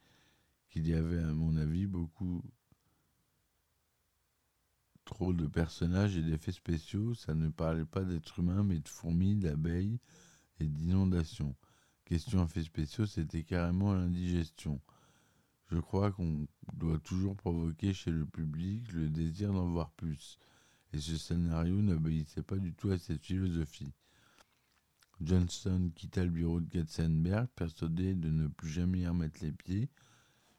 qu'il 0.69 0.87
y 0.87 0.93
avait, 0.93 1.23
à 1.23 1.33
mon 1.33 1.57
avis, 1.57 1.87
beaucoup 1.87 2.43
trop 5.03 5.33
de 5.33 5.47
personnages 5.47 6.15
et 6.15 6.21
d'effets 6.21 6.51
spéciaux. 6.51 7.15
Ça 7.15 7.33
ne 7.33 7.49
parlait 7.49 7.85
pas 7.85 8.03
d'êtres 8.03 8.37
humains, 8.37 8.63
mais 8.63 8.77
de 8.77 8.87
fourmis, 8.87 9.37
d'abeilles 9.37 9.99
et 10.59 10.67
d'inondations. 10.67 11.55
Question 12.05 12.45
effets 12.45 12.63
spéciaux, 12.63 13.07
c'était 13.07 13.43
carrément 13.43 13.95
l'indigestion. 13.95 14.79
Je 15.73 15.79
crois 15.79 16.11
qu'on 16.11 16.45
doit 16.73 16.99
toujours 16.99 17.35
provoquer 17.35 17.95
chez 17.95 18.11
le 18.11 18.27
public 18.27 18.91
le 18.91 19.09
désir 19.09 19.51
d'en 19.51 19.65
voir 19.65 19.89
plus, 19.93 20.37
et 20.93 20.99
ce 20.99 21.17
scénario 21.17 21.81
n'obéissait 21.81 22.43
pas 22.43 22.57
du 22.57 22.75
tout 22.75 22.91
à 22.91 22.99
cette 22.99 23.25
philosophie. 23.25 23.91
Johnston 25.19 25.89
quitta 25.95 26.23
le 26.25 26.29
bureau 26.29 26.59
de 26.59 26.69
Katzenberg, 26.69 27.47
persuadé 27.55 28.13
de 28.13 28.29
ne 28.29 28.49
plus 28.49 28.69
jamais 28.69 28.99
y 28.99 29.07
remettre 29.07 29.43
les 29.43 29.51
pieds. 29.51 29.89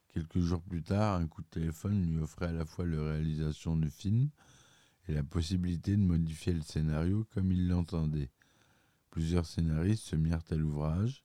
Quelques 0.08 0.40
jours 0.40 0.62
plus 0.62 0.82
tard, 0.82 1.20
un 1.20 1.28
coup 1.28 1.42
de 1.42 1.46
téléphone 1.46 2.10
lui 2.10 2.18
offrait 2.18 2.48
à 2.48 2.52
la 2.52 2.64
fois 2.64 2.84
la 2.84 3.00
réalisation 3.00 3.76
du 3.76 3.90
film 3.90 4.30
et 5.06 5.14
la 5.14 5.22
possibilité 5.22 5.92
de 5.92 6.02
modifier 6.02 6.54
le 6.54 6.62
scénario 6.62 7.24
comme 7.34 7.52
il 7.52 7.68
l'entendait. 7.68 8.32
Plusieurs 9.10 9.46
scénaristes 9.46 10.06
se 10.06 10.16
mirent 10.16 10.42
à 10.50 10.56
l'ouvrage. 10.56 11.24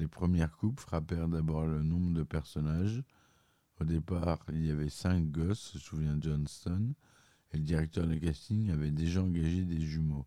Les 0.00 0.08
premières 0.08 0.56
coupes 0.56 0.80
frappèrent 0.80 1.28
d'abord 1.28 1.66
le 1.66 1.82
nombre 1.82 2.14
de 2.14 2.22
personnages. 2.22 3.02
Au 3.82 3.84
départ, 3.84 4.38
il 4.48 4.64
y 4.64 4.70
avait 4.70 4.88
cinq 4.88 5.30
gosses, 5.30 5.58
se 5.58 5.78
souvient 5.78 6.18
Johnston, 6.18 6.94
et 7.52 7.58
le 7.58 7.62
directeur 7.64 8.06
de 8.06 8.14
casting 8.14 8.70
avait 8.70 8.92
déjà 8.92 9.22
engagé 9.22 9.62
des 9.66 9.82
jumeaux. 9.82 10.26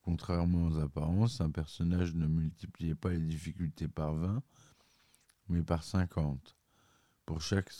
Contrairement 0.00 0.68
aux 0.68 0.78
apparences, 0.78 1.42
un 1.42 1.50
personnage 1.50 2.14
ne 2.14 2.26
multipliait 2.26 2.94
pas 2.94 3.10
les 3.10 3.20
difficultés 3.20 3.86
par 3.86 4.14
20, 4.14 4.42
mais 5.50 5.62
par 5.62 5.84
50. 5.84 6.56
Pour 7.26 7.42
chaque 7.42 7.70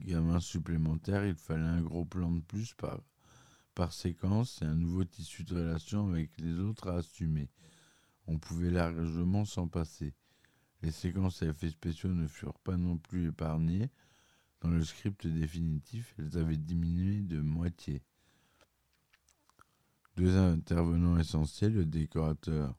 gamin 0.00 0.40
supplémentaire, 0.40 1.24
il 1.24 1.36
fallait 1.36 1.62
un 1.62 1.80
gros 1.80 2.04
plan 2.04 2.30
de 2.30 2.40
plus 2.40 2.74
par, 2.74 3.00
séquence 3.94 4.60
et 4.60 4.66
un 4.66 4.74
nouveau 4.74 5.04
tissu 5.04 5.42
de 5.42 5.54
relation 5.54 6.10
avec 6.10 6.36
les 6.36 6.58
autres 6.58 6.90
à 6.90 6.96
assumer. 6.96 7.48
On 8.26 8.38
pouvait 8.38 8.70
largement 8.70 9.46
s'en 9.46 9.66
passer. 9.66 10.12
Les 10.82 10.90
séquences 10.90 11.42
et 11.42 11.46
effets 11.46 11.70
spéciaux 11.70 12.10
ne 12.10 12.26
furent 12.26 12.58
pas 12.60 12.76
non 12.76 12.96
plus 12.96 13.28
épargnées. 13.28 13.90
Dans 14.60 14.70
le 14.70 14.82
script 14.84 15.26
définitif, 15.26 16.14
elles 16.18 16.38
avaient 16.38 16.56
diminué 16.56 17.20
de 17.20 17.40
moitié. 17.40 18.02
Deux 20.16 20.36
intervenants 20.36 21.18
essentiels, 21.18 21.72
le 21.72 21.86
décorateur 21.86 22.74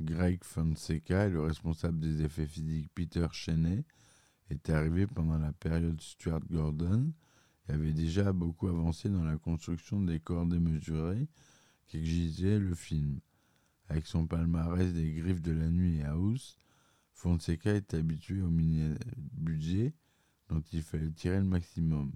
Greg 0.00 0.44
Fonseca 0.44 1.26
et 1.26 1.30
le 1.30 1.42
responsable 1.42 1.98
des 1.98 2.22
effets 2.22 2.46
physiques 2.46 2.90
Peter 2.94 3.26
Cheney, 3.32 3.84
étaient 4.50 4.72
arrivés 4.72 5.06
pendant 5.06 5.38
la 5.38 5.52
période 5.52 6.00
Stuart 6.00 6.40
Gordon 6.50 7.12
et 7.68 7.72
avaient 7.72 7.92
déjà 7.92 8.32
beaucoup 8.32 8.68
avancé 8.68 9.08
dans 9.08 9.24
la 9.24 9.36
construction 9.36 10.00
des 10.00 10.20
corps 10.20 10.46
démesurés 10.46 11.28
qu'exigeait 11.88 12.58
le 12.58 12.74
film. 12.74 13.20
Avec 13.88 14.06
son 14.06 14.26
palmarès 14.26 14.92
des 14.92 15.12
griffes 15.12 15.42
de 15.42 15.52
la 15.52 15.68
nuit 15.68 15.98
et 15.98 16.04
House, 16.04 16.58
Fonseca 17.18 17.74
est 17.74 17.94
habitué 17.94 18.40
au 18.42 18.48
mini-budget 18.48 19.92
dont 20.48 20.62
il 20.72 20.82
fallait 20.82 21.10
tirer 21.10 21.38
le 21.38 21.44
maximum. 21.44 22.12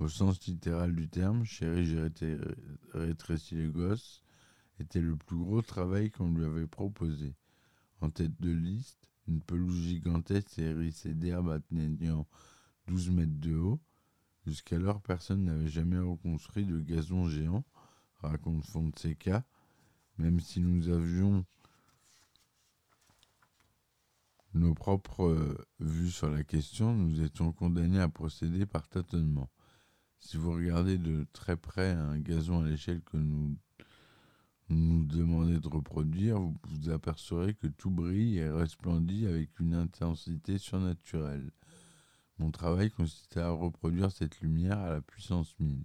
Au 0.00 0.08
sens 0.08 0.44
littéral 0.44 0.92
du 0.92 1.08
terme, 1.08 1.44
Chéri, 1.44 1.86
j'ai 1.86 2.36
rétréci 2.92 3.54
les 3.54 3.68
gosses 3.68 4.24
était 4.80 5.00
le 5.00 5.14
plus 5.14 5.38
gros 5.38 5.62
travail 5.62 6.10
qu'on 6.10 6.32
lui 6.32 6.44
avait 6.44 6.66
proposé. 6.66 7.36
En 8.00 8.10
tête 8.10 8.38
de 8.40 8.50
liste, 8.50 9.08
une 9.28 9.40
pelouse 9.40 9.80
gigantesque 9.80 10.58
hérissée 10.58 11.14
d'herbes 11.14 11.50
atteignant 11.50 12.26
12 12.88 13.10
mètres 13.10 13.38
de 13.38 13.56
haut. 13.56 13.80
Jusqu'alors, 14.48 15.00
personne 15.00 15.44
n'avait 15.44 15.68
jamais 15.68 16.00
reconstruit 16.00 16.66
de 16.66 16.80
gazon 16.80 17.28
géant, 17.28 17.64
raconte 18.16 18.64
Fonseca, 18.64 19.44
même 20.18 20.40
si 20.40 20.58
nous 20.58 20.88
avions 20.88 21.46
nos 24.56 24.74
propres 24.74 25.24
euh, 25.24 25.56
vues 25.80 26.10
sur 26.10 26.30
la 26.30 26.42
question, 26.42 26.94
nous 26.94 27.22
étions 27.22 27.52
condamnés 27.52 28.00
à 28.00 28.08
procéder 28.08 28.66
par 28.66 28.88
tâtonnement. 28.88 29.50
Si 30.18 30.36
vous 30.36 30.52
regardez 30.52 30.98
de 30.98 31.26
très 31.32 31.56
près 31.56 31.90
un 31.90 32.18
gazon 32.18 32.64
à 32.64 32.68
l'échelle 32.68 33.02
que 33.02 33.16
nous 33.16 33.56
nous 34.68 35.04
demandez 35.04 35.60
de 35.60 35.68
reproduire, 35.68 36.40
vous 36.40 36.56
vous 36.64 36.90
apercevrez 36.90 37.54
que 37.54 37.68
tout 37.68 37.90
brille 37.90 38.38
et 38.38 38.50
resplendit 38.50 39.26
avec 39.26 39.60
une 39.60 39.74
intensité 39.74 40.58
surnaturelle. 40.58 41.52
Mon 42.38 42.50
travail 42.50 42.90
consistait 42.90 43.40
à 43.40 43.50
reproduire 43.50 44.10
cette 44.10 44.40
lumière 44.40 44.78
à 44.78 44.90
la 44.90 45.00
puissance 45.00 45.54
1000. 45.60 45.84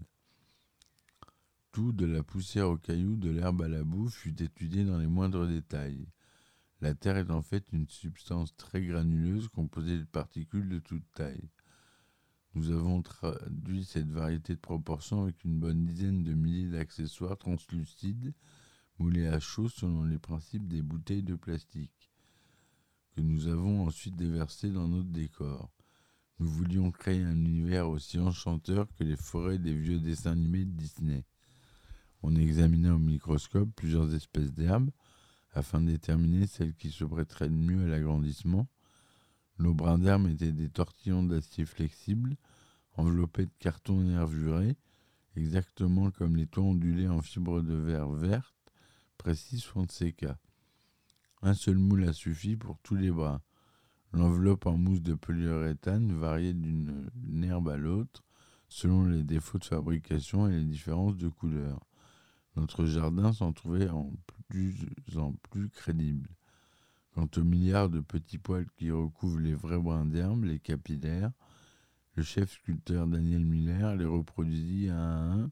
Tout, 1.72 1.94
de 1.94 2.06
la 2.06 2.24
poussière 2.24 2.70
aux 2.70 2.78
cailloux, 2.78 3.16
de 3.16 3.30
l'herbe 3.30 3.62
à 3.62 3.68
la 3.68 3.84
boue, 3.84 4.10
fut 4.10 4.42
étudié 4.42 4.84
dans 4.84 4.98
les 4.98 5.08
moindres 5.08 5.48
détails. 5.48 6.08
La 6.82 6.96
Terre 6.96 7.18
est 7.18 7.30
en 7.30 7.44
fait 7.44 7.64
une 7.74 7.88
substance 7.88 8.56
très 8.58 8.82
granuleuse 8.82 9.48
composée 9.50 10.00
de 10.00 10.04
particules 10.04 10.68
de 10.68 10.80
toute 10.80 11.06
taille. 11.14 11.52
Nous 12.56 12.72
avons 12.72 13.04
traduit 13.04 13.86
cette 13.86 14.10
variété 14.10 14.56
de 14.56 14.60
proportions 14.60 15.22
avec 15.22 15.44
une 15.44 15.60
bonne 15.60 15.86
dizaine 15.86 16.24
de 16.24 16.34
milliers 16.34 16.72
d'accessoires 16.72 17.38
translucides 17.38 18.34
moulés 18.98 19.28
à 19.28 19.40
chaud 19.40 19.70
selon 19.70 20.04
les 20.06 20.18
principes 20.18 20.68
des 20.68 20.82
bouteilles 20.82 21.22
de 21.22 21.36
plastique, 21.36 22.12
que 23.16 23.22
nous 23.22 23.46
avons 23.46 23.86
ensuite 23.86 24.16
déversées 24.16 24.72
dans 24.72 24.88
notre 24.88 25.10
décor. 25.10 25.72
Nous 26.40 26.50
voulions 26.50 26.90
créer 26.90 27.22
un 27.22 27.46
univers 27.46 27.90
aussi 27.90 28.18
enchanteur 28.18 28.88
que 28.96 29.04
les 29.04 29.18
forêts 29.18 29.60
des 29.60 29.76
vieux 29.76 30.00
dessins 30.00 30.32
animés 30.32 30.66
de 30.66 30.72
Disney. 30.72 31.26
On 32.24 32.36
examinait 32.36 32.90
au 32.90 32.98
microscope 32.98 33.70
plusieurs 33.76 34.16
espèces 34.16 34.52
d'herbes 34.52 34.90
afin 35.54 35.82
de 35.82 35.88
déterminer 35.88 36.48
celles 36.48 36.74
qui 36.74 36.92
se 36.92 37.04
prêteraient 37.04 37.50
le 37.50 37.56
mieux 37.56 37.86
à 37.86 37.88
l'agrandissement 37.88 38.68
nos 39.62 39.76
brins 39.76 40.00
d'herbe 40.00 40.28
étaient 40.28 40.52
des 40.52 40.70
tortillons 40.70 41.22
d'acier 41.22 41.66
flexibles, 41.66 42.36
enveloppés 42.96 43.46
de 43.46 43.52
carton 43.60 44.02
nervuré, 44.02 44.76
exactement 45.36 46.10
comme 46.10 46.36
les 46.36 46.48
toits 46.48 46.64
ondulés 46.64 47.08
en 47.08 47.22
fibre 47.22 47.62
de 47.62 47.76
verre 47.76 48.10
verte, 48.10 48.56
précise 49.20 49.64
Fonseca. 49.64 50.40
Un 51.44 51.54
seul 51.54 51.78
moule 51.78 52.06
a 52.06 52.14
suffi 52.14 52.56
pour 52.56 52.80
tous 52.80 52.96
les 52.96 53.12
bras. 53.12 53.42
L'enveloppe 54.14 54.66
en 54.66 54.78
mousse 54.78 55.02
de 55.02 55.14
polyuréthane 55.14 56.12
variait 56.12 56.54
d'une 56.54 57.44
herbe 57.44 57.70
à 57.70 57.78
l'autre, 57.78 58.24
selon 58.68 59.06
les 59.06 59.24
défauts 59.24 59.60
de 59.60 59.66
fabrication 59.66 60.48
et 60.48 60.54
les 60.54 60.66
différences 60.66 61.18
de 61.18 61.30
couleur. 61.30 61.86
Notre 62.56 62.86
jardin 62.86 63.32
s'en 63.32 63.54
trouvait 63.54 63.90
en 63.90 64.12
plus 64.26 64.41
en 65.16 65.34
plus 65.50 65.70
crédible. 65.70 66.30
Quant 67.14 67.28
aux 67.38 67.44
milliards 67.44 67.90
de 67.90 68.00
petits 68.00 68.38
poils 68.38 68.70
qui 68.78 68.92
recouvrent 68.92 69.40
les 69.40 69.54
vrais 69.54 69.78
brins 69.78 70.06
d'herbe, 70.06 70.46
les 70.46 70.60
capillaires, 70.60 71.32
le 72.16 72.24
chef 72.24 72.52
sculpteur 72.52 73.08
Daniel 73.08 73.46
Miller 73.46 73.96
les 73.96 74.06
reproduisit 74.06 74.90
un 74.90 74.96
à 74.96 75.34
un 75.34 75.52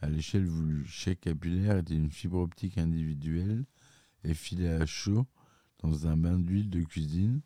à 0.00 0.08
l'échelle 0.08 0.46
voulue. 0.46 0.84
Chaque 0.86 1.20
capillaire 1.20 1.78
était 1.78 1.96
une 1.96 2.10
fibre 2.10 2.38
optique 2.38 2.76
individuelle 2.78 3.64
effilée 4.22 4.68
à 4.68 4.84
chaud 4.84 5.26
dans 5.78 6.06
un 6.06 6.16
bain 6.16 6.38
d'huile 6.38 6.68
de 6.68 6.82
cuisine. 6.82 7.40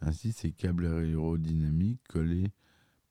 Ainsi, 0.00 0.32
ces 0.32 0.52
câbles 0.52 0.86
aérodynamiques 0.86 2.02
collaient 2.08 2.52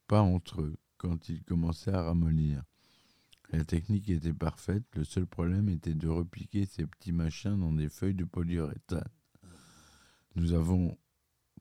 pas 0.06 0.20
entre 0.20 0.60
eux 0.60 0.76
quand 0.98 1.28
ils 1.28 1.42
commençaient 1.42 1.94
à 1.94 2.02
ramollir. 2.02 2.62
La 3.52 3.64
technique 3.64 4.08
était 4.08 4.32
parfaite, 4.32 4.84
le 4.94 5.04
seul 5.04 5.26
problème 5.26 5.68
était 5.68 5.94
de 5.94 6.08
repiquer 6.08 6.64
ces 6.64 6.86
petits 6.86 7.12
machins 7.12 7.58
dans 7.58 7.72
des 7.72 7.90
feuilles 7.90 8.14
de 8.14 8.24
polyuréthane. 8.24 9.04
Nous 10.36 10.54
avons 10.54 10.96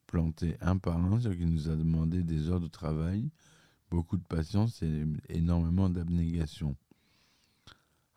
planté 0.08 0.56
un 0.62 0.78
par 0.78 0.98
un, 0.98 1.20
ce 1.20 1.28
qui 1.28 1.46
nous 1.46 1.70
a 1.70 1.76
demandé 1.76 2.24
des 2.24 2.50
heures 2.50 2.62
de 2.62 2.70
travail, 2.70 3.30
beaucoup 3.90 4.16
de 4.16 4.24
patience 4.24 4.82
et 4.82 5.04
énormément 5.28 5.90
d'abnégation. 5.90 6.78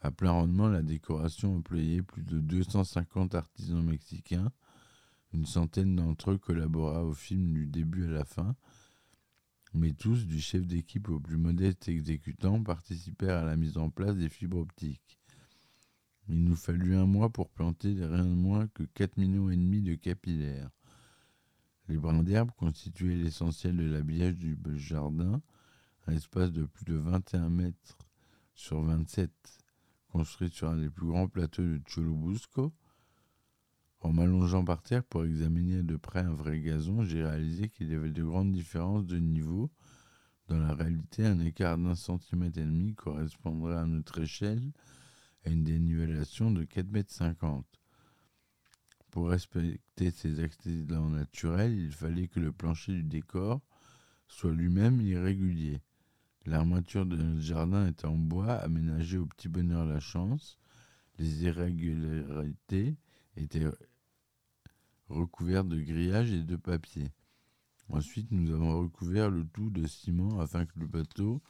À 0.00 0.12
plein 0.12 0.30
rendement, 0.30 0.68
la 0.68 0.82
décoration 0.82 1.56
employait 1.56 2.02
plus 2.02 2.22
de 2.22 2.38
250 2.38 3.34
artisans 3.34 3.82
mexicains. 3.82 4.52
Une 5.32 5.46
centaine 5.46 5.96
d'entre 5.96 6.30
eux 6.30 6.38
collabora 6.38 7.04
au 7.04 7.14
film 7.14 7.52
du 7.52 7.66
début 7.66 8.06
à 8.06 8.10
la 8.10 8.24
fin, 8.24 8.54
mais 9.74 9.92
tous, 9.92 10.26
du 10.26 10.40
chef 10.40 10.64
d'équipe 10.66 11.08
au 11.08 11.18
plus 11.18 11.36
modeste 11.36 11.88
exécutant, 11.88 12.62
participèrent 12.62 13.38
à 13.38 13.44
la 13.44 13.56
mise 13.56 13.76
en 13.76 13.90
place 13.90 14.16
des 14.16 14.28
fibres 14.28 14.58
optiques. 14.58 15.18
Il 16.28 16.44
nous 16.44 16.56
fallut 16.56 16.94
un 16.94 17.06
mois 17.06 17.28
pour 17.28 17.50
planter 17.50 17.92
rien 17.92 18.24
de 18.24 18.34
moins 18.34 18.68
que 18.68 18.84
4 18.84 19.18
millions 19.18 19.50
et 19.50 19.56
demi 19.56 19.82
de 19.82 19.94
capillaires. 19.94 20.70
Les 21.88 21.98
brins 21.98 22.22
d'herbe 22.22 22.50
constituaient 22.56 23.16
l'essentiel 23.16 23.76
de 23.76 23.84
l'habillage 23.84 24.36
du 24.36 24.56
jardin, 24.76 25.42
un 26.06 26.12
espace 26.14 26.52
de 26.52 26.64
plus 26.64 26.84
de 26.84 26.94
21 26.94 27.50
mètres 27.50 27.98
sur 28.54 28.80
27, 28.80 29.30
construit 30.08 30.50
sur 30.50 30.70
un 30.70 30.76
des 30.76 30.88
plus 30.88 31.08
grands 31.08 31.28
plateaux 31.28 31.62
de 31.62 31.80
Cholobusco. 31.86 32.72
En 34.04 34.12
m'allongeant 34.12 34.62
par 34.62 34.82
terre 34.82 35.02
pour 35.02 35.24
examiner 35.24 35.82
de 35.82 35.96
près 35.96 36.20
un 36.20 36.34
vrai 36.34 36.60
gazon, 36.60 37.04
j'ai 37.04 37.24
réalisé 37.24 37.70
qu'il 37.70 37.88
y 37.88 37.94
avait 37.94 38.10
de 38.10 38.22
grandes 38.22 38.52
différences 38.52 39.06
de 39.06 39.16
niveau. 39.16 39.70
Dans 40.48 40.58
la 40.58 40.74
réalité, 40.74 41.24
un 41.24 41.40
écart 41.40 41.78
d'un 41.78 41.94
centimètre 41.94 42.58
et 42.58 42.66
demi 42.66 42.94
correspondrait 42.94 43.76
à 43.76 43.86
notre 43.86 44.20
échelle 44.20 44.72
à 45.46 45.48
une 45.48 45.64
dénivellation 45.64 46.50
de 46.50 46.64
4,50 46.64 47.46
m. 47.46 47.62
Pour 49.10 49.30
respecter 49.30 50.10
ces 50.10 50.38
accidents 50.40 51.08
naturels, 51.08 51.74
il 51.74 51.90
fallait 51.90 52.28
que 52.28 52.40
le 52.40 52.52
plancher 52.52 52.92
du 52.92 53.04
décor 53.04 53.62
soit 54.28 54.52
lui-même 54.52 55.00
irrégulier. 55.00 55.80
L'armature 56.44 57.06
de 57.06 57.16
notre 57.16 57.40
jardin 57.40 57.86
était 57.86 58.04
en 58.04 58.18
bois, 58.18 58.52
aménagé 58.52 59.16
au 59.16 59.24
petit 59.24 59.48
bonheur 59.48 59.86
la 59.86 60.00
chance. 60.00 60.58
Les 61.18 61.44
irrégularités 61.44 62.98
étaient 63.36 63.64
recouvertes 65.08 65.68
de 65.68 65.80
grillages 65.80 66.32
et 66.32 66.42
de 66.42 66.56
papier. 66.56 67.12
Ensuite, 67.88 68.30
nous 68.30 68.52
avons 68.52 68.80
recouvert 68.80 69.30
le 69.30 69.46
tout 69.46 69.70
de 69.70 69.86
ciment 69.86 70.40
afin 70.40 70.64
que 70.64 70.78
le 70.78 70.86
bateau 70.86 71.42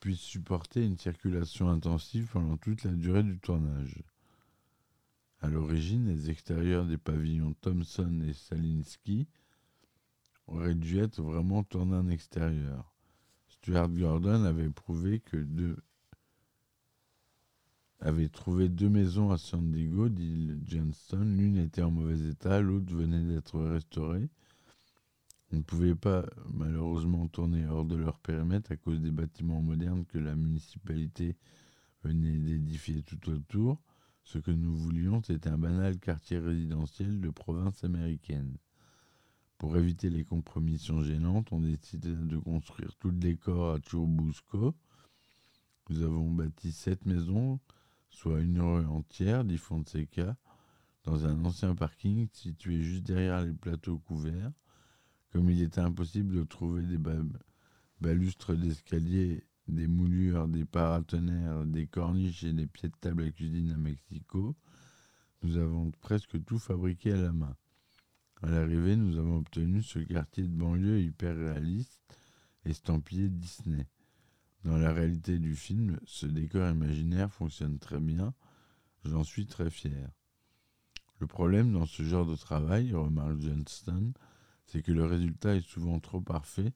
puisse 0.00 0.20
supporter 0.20 0.84
une 0.84 0.98
circulation 0.98 1.68
intensive 1.68 2.28
pendant 2.32 2.56
toute 2.56 2.84
la 2.84 2.92
durée 2.92 3.24
du 3.24 3.38
tournage. 3.38 4.02
À 5.40 5.48
l'origine, 5.48 6.08
les 6.08 6.30
extérieurs 6.30 6.86
des 6.86 6.98
pavillons 6.98 7.54
Thomson 7.60 8.20
et 8.22 8.32
Salinsky 8.32 9.26
auraient 10.46 10.74
dû 10.74 10.98
être 10.98 11.22
vraiment 11.22 11.64
tournés 11.64 11.96
en 11.96 12.08
extérieur. 12.08 12.92
Stuart 13.48 13.88
Gordon 13.88 14.44
avait 14.44 14.70
prouvé 14.70 15.20
que 15.20 15.36
deux 15.36 15.76
avait 18.06 18.28
trouvé 18.28 18.68
deux 18.68 18.88
maisons 18.88 19.32
à 19.32 19.36
San 19.36 19.72
Diego, 19.72 20.08
dit 20.08 20.52
Johnston. 20.64 21.24
L'une 21.24 21.56
était 21.56 21.82
en 21.82 21.90
mauvais 21.90 22.28
état, 22.28 22.60
l'autre 22.60 22.94
venait 22.94 23.24
d'être 23.24 23.58
restaurée. 23.60 24.28
On 25.52 25.56
ne 25.56 25.62
pouvait 25.62 25.96
pas 25.96 26.24
malheureusement 26.54 27.26
tourner 27.26 27.66
hors 27.66 27.84
de 27.84 27.96
leur 27.96 28.20
périmètre 28.20 28.70
à 28.70 28.76
cause 28.76 29.00
des 29.00 29.10
bâtiments 29.10 29.60
modernes 29.60 30.04
que 30.04 30.18
la 30.18 30.36
municipalité 30.36 31.36
venait 32.04 32.38
d'édifier 32.38 33.02
tout 33.02 33.28
autour. 33.28 33.80
Ce 34.22 34.38
que 34.38 34.52
nous 34.52 34.76
voulions, 34.76 35.20
c'était 35.24 35.48
un 35.48 35.58
banal 35.58 35.98
quartier 35.98 36.38
résidentiel 36.38 37.20
de 37.20 37.30
province 37.30 37.82
américaine. 37.82 38.56
Pour 39.58 39.76
éviter 39.76 40.10
les 40.10 40.22
compromissions 40.22 41.02
gênantes, 41.02 41.50
on 41.50 41.60
décida 41.60 42.10
de 42.10 42.38
construire 42.38 42.94
tout 43.00 43.10
le 43.10 43.18
décor 43.18 43.74
à 43.74 43.80
Churubusco. 43.80 44.76
Nous 45.88 46.02
avons 46.02 46.30
bâti 46.30 46.70
sept 46.70 47.04
maisons, 47.04 47.58
soit 48.16 48.40
une 48.40 48.62
rue 48.62 48.86
entière, 48.86 49.44
dit 49.44 49.58
Fonseca, 49.58 50.38
dans 51.04 51.26
un 51.26 51.44
ancien 51.44 51.74
parking 51.74 52.28
situé 52.32 52.80
juste 52.80 53.02
derrière 53.02 53.44
les 53.44 53.52
plateaux 53.52 53.98
couverts. 53.98 54.52
Comme 55.32 55.50
il 55.50 55.60
était 55.60 55.82
impossible 55.82 56.34
de 56.34 56.44
trouver 56.44 56.80
des 56.82 56.98
balustres 58.00 58.56
d'escalier, 58.56 59.44
des 59.68 59.86
moulures, 59.86 60.48
des 60.48 60.64
paratonnerres, 60.64 61.66
des 61.66 61.86
corniches 61.86 62.42
et 62.44 62.54
des 62.54 62.66
pieds 62.66 62.88
de 62.88 62.94
table 62.98 63.24
à 63.24 63.30
cuisine 63.30 63.72
à 63.72 63.76
Mexico, 63.76 64.56
nous 65.42 65.58
avons 65.58 65.90
presque 66.00 66.42
tout 66.46 66.58
fabriqué 66.58 67.12
à 67.12 67.20
la 67.20 67.32
main. 67.32 67.54
À 68.40 68.48
l'arrivée, 68.48 68.96
nous 68.96 69.18
avons 69.18 69.36
obtenu 69.36 69.82
ce 69.82 69.98
quartier 69.98 70.44
de 70.44 70.56
banlieue 70.56 71.02
hyper 71.02 71.36
réaliste, 71.36 72.00
estampillé 72.64 73.28
Disney. 73.28 73.86
Dans 74.66 74.78
la 74.78 74.92
réalité 74.92 75.38
du 75.38 75.54
film, 75.54 76.00
ce 76.06 76.26
décor 76.26 76.68
imaginaire 76.68 77.32
fonctionne 77.32 77.78
très 77.78 78.00
bien, 78.00 78.34
j'en 79.04 79.22
suis 79.22 79.46
très 79.46 79.70
fier. 79.70 80.10
Le 81.20 81.28
problème 81.28 81.70
dans 81.70 81.86
ce 81.86 82.02
genre 82.02 82.26
de 82.26 82.34
travail, 82.34 82.92
remarque 82.92 83.38
Johnston, 83.38 84.12
c'est 84.64 84.82
que 84.82 84.90
le 84.90 85.04
résultat 85.04 85.54
est 85.54 85.64
souvent 85.64 86.00
trop 86.00 86.20
parfait, 86.20 86.72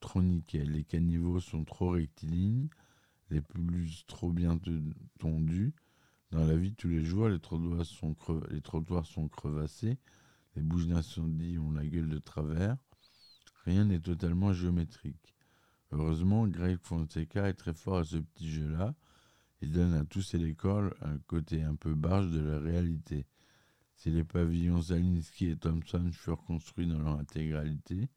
trop 0.00 0.20
nickel. 0.20 0.70
Les 0.72 0.84
caniveaux 0.84 1.40
sont 1.40 1.64
trop 1.64 1.88
rectilignes, 1.88 2.68
les 3.30 3.40
pelouses 3.40 4.04
trop 4.06 4.30
bien 4.30 4.58
tondues. 5.18 5.72
Dans 6.32 6.44
la 6.44 6.56
vie 6.56 6.72
de 6.72 6.76
tous 6.76 6.88
les 6.88 7.02
jours, 7.02 7.30
les 7.30 7.40
trottoirs 7.40 7.86
sont, 7.86 8.14
les 8.50 8.60
trottoirs 8.60 9.06
sont 9.06 9.28
crevassés, 9.28 9.96
les 10.56 10.62
bouches 10.62 10.88
d'incendie 10.88 11.56
ont 11.56 11.72
la 11.72 11.86
gueule 11.86 12.10
de 12.10 12.18
travers. 12.18 12.76
Rien 13.64 13.86
n'est 13.86 13.98
totalement 13.98 14.52
géométrique. 14.52 15.34
Heureusement, 15.92 16.46
Greg 16.46 16.78
Fonseca 16.80 17.48
est 17.48 17.54
très 17.54 17.74
fort 17.74 17.98
à 17.98 18.04
ce 18.04 18.16
petit 18.16 18.50
jeu-là. 18.50 18.94
Il 19.60 19.72
donne 19.72 19.94
à 19.94 20.04
tous 20.04 20.22
ses 20.22 20.38
décors 20.38 20.90
un 21.02 21.18
côté 21.26 21.62
un 21.62 21.74
peu 21.74 21.94
barge 21.94 22.30
de 22.30 22.40
la 22.40 22.58
réalité. 22.58 23.26
Si 23.96 24.10
les 24.10 24.24
pavillons 24.24 24.80
Zalinski 24.80 25.48
et 25.48 25.56
Thompson 25.56 26.10
furent 26.12 26.42
construits 26.44 26.86
dans 26.86 27.00
leur 27.00 27.18
intégralité, 27.18 28.08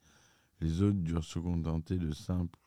les 0.61 0.81
autres 0.81 0.99
durent 0.99 1.25
se 1.25 1.39
contenter 1.39 1.97
de 1.97 2.13
simples 2.13 2.57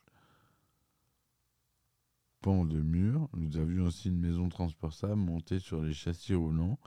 pans 2.42 2.66
de 2.66 2.80
murs. 2.80 3.28
Nous 3.34 3.56
avions 3.56 3.84
aussi 3.84 4.08
une 4.08 4.20
maison 4.20 4.48
transportable 4.48 5.16
montée 5.16 5.60
sur 5.60 5.82
les 5.82 5.94
châssis 5.94 6.34
roulants. 6.34 6.78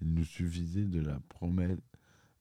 Il 0.00 0.12
nous 0.14 0.24
suffisait 0.24 0.86
de 0.86 1.00
la 1.00 1.20
promettre 1.28 1.82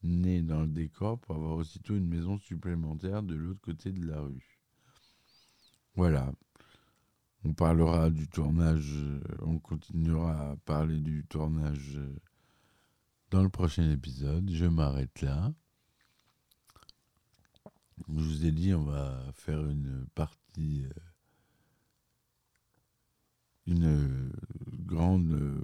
nez 0.03 0.41
dans 0.41 0.61
le 0.61 0.67
décor 0.67 1.19
pour 1.19 1.35
avoir 1.35 1.57
aussitôt 1.57 1.95
une 1.95 2.07
maison 2.07 2.37
supplémentaire 2.37 3.23
de 3.23 3.35
l'autre 3.35 3.61
côté 3.61 3.91
de 3.91 4.05
la 4.07 4.21
rue. 4.21 4.56
Voilà. 5.97 6.31
On 7.43 7.53
parlera 7.53 8.11
du 8.11 8.27
tournage, 8.27 8.93
euh, 8.97 9.19
on 9.41 9.57
continuera 9.57 10.51
à 10.51 10.55
parler 10.57 10.99
du 10.99 11.25
tournage 11.25 11.97
euh, 11.97 12.15
dans 13.31 13.41
le 13.41 13.49
prochain 13.49 13.89
épisode. 13.89 14.47
Je 14.51 14.65
m'arrête 14.65 15.23
là. 15.23 15.51
Je 18.07 18.13
vous 18.13 18.45
ai 18.45 18.51
dit, 18.51 18.75
on 18.75 18.83
va 18.83 19.23
faire 19.33 19.59
une 19.65 20.05
partie, 20.13 20.85
euh, 20.85 20.91
une 23.65 24.31
grande 24.85 25.63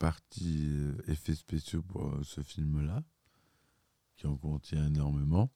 partie 0.00 0.76
effets 1.06 1.36
spéciaux 1.36 1.82
pour 1.82 2.18
ce 2.24 2.42
film-là, 2.42 3.04
qui 4.16 4.26
en 4.26 4.36
contient 4.36 4.88
énormément. 4.88 5.52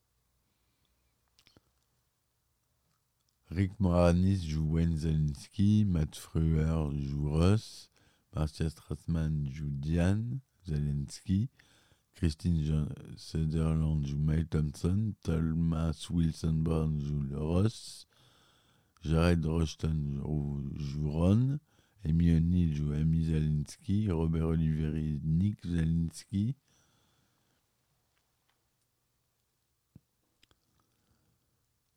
Rick 3.50 3.78
Moranis 3.78 4.44
joue 4.44 4.66
Wayne 4.74 4.96
Zelensky, 4.96 5.84
Matt 5.84 6.16
Frewer 6.16 6.90
joue 6.92 7.28
Ross, 7.28 7.88
Marcia 8.34 8.68
Strassman 8.68 9.46
joue 9.46 9.70
Diane 9.70 10.40
Zelensky, 10.66 11.48
Christine 12.16 12.88
Sutherland 13.16 14.04
joue 14.04 14.18
May 14.18 14.44
Thompson, 14.44 15.14
Thomas 15.22 16.10
Wilson 16.10 16.64
Brown 16.64 17.00
joue 17.00 17.36
Ross, 17.36 18.06
Jared 19.02 19.46
Rushton 19.46 20.20
joue 20.78 21.08
Ron, 21.08 21.60
Amy 22.04 22.34
O'Neill 22.34 22.74
joue 22.74 22.94
Amy 22.94 23.26
Zelensky, 23.26 24.08
Robert 24.08 24.42
Oliveri 24.42 25.20
Nick 25.22 25.62
Zelensky, 25.64 26.56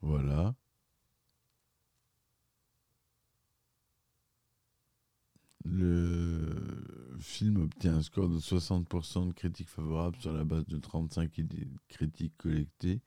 Voilà. 0.01 0.55
Le 5.65 7.17
film 7.19 7.57
obtient 7.57 7.95
un 7.95 8.01
score 8.01 8.29
de 8.29 8.39
60% 8.39 9.27
de 9.27 9.33
critiques 9.33 9.69
favorables 9.69 10.17
sur 10.17 10.31
la 10.31 10.45
base 10.45 10.65
de 10.67 10.77
35 10.77 11.29
critiques 11.89 12.37
collectées 12.37 13.01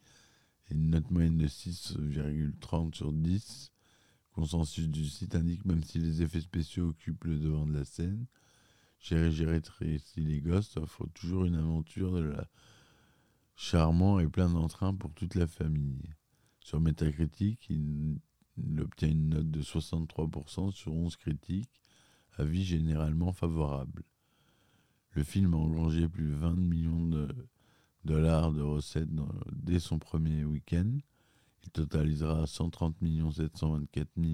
et 0.69 0.75
une 0.75 0.91
note 0.91 1.11
moyenne 1.11 1.39
de 1.39 1.47
6,30 1.47 2.95
sur 2.95 3.13
10. 3.13 3.73
Consensus 4.33 4.89
du 4.89 5.07
site 5.07 5.35
indique 5.35 5.65
même 5.65 5.83
si 5.83 5.99
les 5.99 6.23
effets 6.23 6.41
spéciaux 6.41 6.89
occupent 6.89 7.25
le 7.25 7.39
devant 7.39 7.67
de 7.67 7.73
la 7.73 7.85
scène, 7.85 8.27
Chéri 8.99 9.33
Géré 9.33 9.61
Tracy 9.61 10.21
les 10.21 10.43
offre 10.51 11.07
toujours 11.15 11.45
une 11.45 11.57
aventure 11.57 12.13
de 12.13 12.21
la 12.21 12.49
charmant 13.57 14.21
et 14.21 14.29
plein 14.29 14.49
d'entrain 14.49 14.95
pour 14.95 15.13
toute 15.13 15.35
la 15.35 15.47
famille. 15.47 16.15
Sur 16.61 16.81
Metacritic, 16.81 17.69
il 17.69 18.21
obtient 18.79 19.09
une 19.09 19.31
note 19.31 19.51
de 19.51 19.61
63% 19.61 20.71
sur 20.71 20.93
11 20.93 21.17
critiques 21.17 21.81
avis 22.39 22.65
généralement 22.65 23.33
favorable. 23.33 24.03
Le 25.13 25.25
film 25.25 25.55
a 25.55 25.59
engrangé 25.59 26.09
plus 26.09 26.27
de 26.27 26.35
20 26.35 26.55
millions 26.57 27.07
de 27.07 27.29
dollars 28.05 28.53
de 28.53 28.63
recettes 28.63 29.11
dès 29.53 29.79
son 29.79 29.99
premier 29.99 30.45
week-end. 30.45 30.99
Il 31.65 31.71
totalisera 31.71 32.47
130 32.47 32.97
724 33.33 34.09
000 34.17 34.31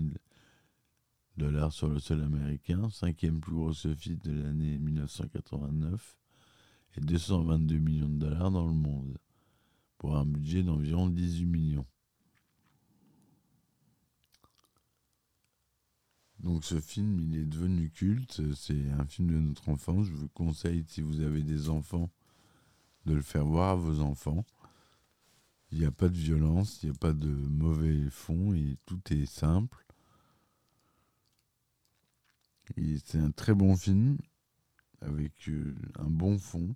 dollars 1.36 1.72
sur 1.72 1.88
le 1.88 1.98
sol 1.98 2.22
américain, 2.22 2.88
cinquième 2.90 3.40
plus 3.40 3.54
gros 3.54 3.86
office 3.86 4.18
de 4.20 4.42
l'année 4.42 4.78
1989, 4.78 6.16
et 6.96 7.00
222 7.00 7.78
millions 7.78 8.08
de 8.08 8.18
dollars 8.18 8.50
dans 8.50 8.66
le 8.66 8.74
monde, 8.74 9.18
pour 9.98 10.16
un 10.16 10.26
budget 10.26 10.62
d'environ 10.62 11.08
18 11.08 11.46
millions. 11.46 11.86
Donc 16.40 16.64
ce 16.64 16.80
film, 16.80 17.18
il 17.20 17.36
est 17.36 17.46
devenu 17.46 17.90
culte. 17.90 18.54
C'est 18.54 18.90
un 18.92 19.04
film 19.06 19.28
de 19.28 19.40
notre 19.40 19.68
enfance. 19.68 20.06
Je 20.06 20.12
vous 20.12 20.28
conseille, 20.28 20.84
si 20.88 21.00
vous 21.02 21.20
avez 21.20 21.42
des 21.42 21.68
enfants, 21.68 22.10
de 23.06 23.14
le 23.14 23.22
faire 23.22 23.44
voir 23.44 23.70
à 23.70 23.74
vos 23.74 24.00
enfants. 24.00 24.44
Il 25.70 25.78
n'y 25.78 25.84
a 25.84 25.90
pas 25.90 26.08
de 26.08 26.16
violence, 26.16 26.82
il 26.82 26.90
n'y 26.90 26.96
a 26.96 26.98
pas 26.98 27.12
de 27.12 27.28
mauvais 27.28 28.08
fond, 28.10 28.54
et 28.54 28.78
tout 28.86 29.00
est 29.10 29.26
simple. 29.26 29.84
C'est 32.76 33.18
un 33.18 33.30
très 33.30 33.54
bon 33.54 33.76
film, 33.76 34.18
avec 35.00 35.48
euh, 35.48 35.74
un 35.98 36.08
bon 36.10 36.38
fond. 36.38 36.74